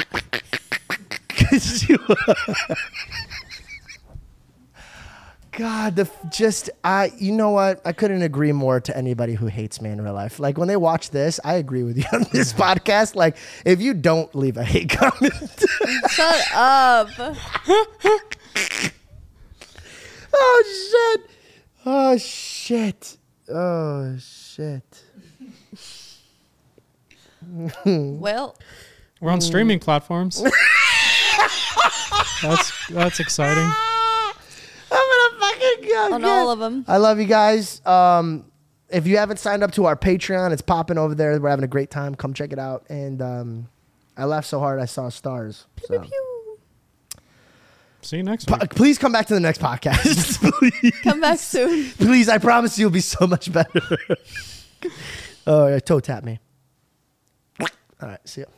[5.55, 7.81] God, the just I, you know what?
[7.85, 10.37] I couldn't agree more to anybody who hates me in real life.
[10.37, 13.15] Like when they watch this, I agree with you on this podcast.
[13.15, 15.33] Like if you don't leave a hate comment,
[16.09, 17.07] Shut up.
[20.33, 21.29] oh shit,
[21.85, 23.17] oh shit,
[23.49, 25.03] oh shit.
[27.85, 28.57] Well,
[29.21, 29.41] We're on hmm.
[29.41, 30.43] streaming platforms.
[32.41, 33.71] that's that's exciting.
[34.91, 35.34] I'm gonna
[35.77, 36.85] fucking on get- all of them.
[36.87, 37.85] I love you guys.
[37.85, 38.51] Um,
[38.89, 41.39] if you haven't signed up to our Patreon, it's popping over there.
[41.39, 42.15] We're having a great time.
[42.15, 42.85] Come check it out.
[42.89, 43.67] And um,
[44.15, 45.65] I laughed so hard I saw stars.
[45.83, 45.99] So.
[45.99, 46.57] Pew.
[48.01, 50.39] See you next Po- please come back to the next podcast.
[50.59, 50.93] please.
[51.01, 51.89] Come back soon.
[51.93, 53.81] please, I promise you'll be so much better.
[55.47, 56.39] oh, yeah, toe tap me.
[57.59, 57.67] All
[58.09, 58.47] right, see ya.
[58.47, 58.53] Bye.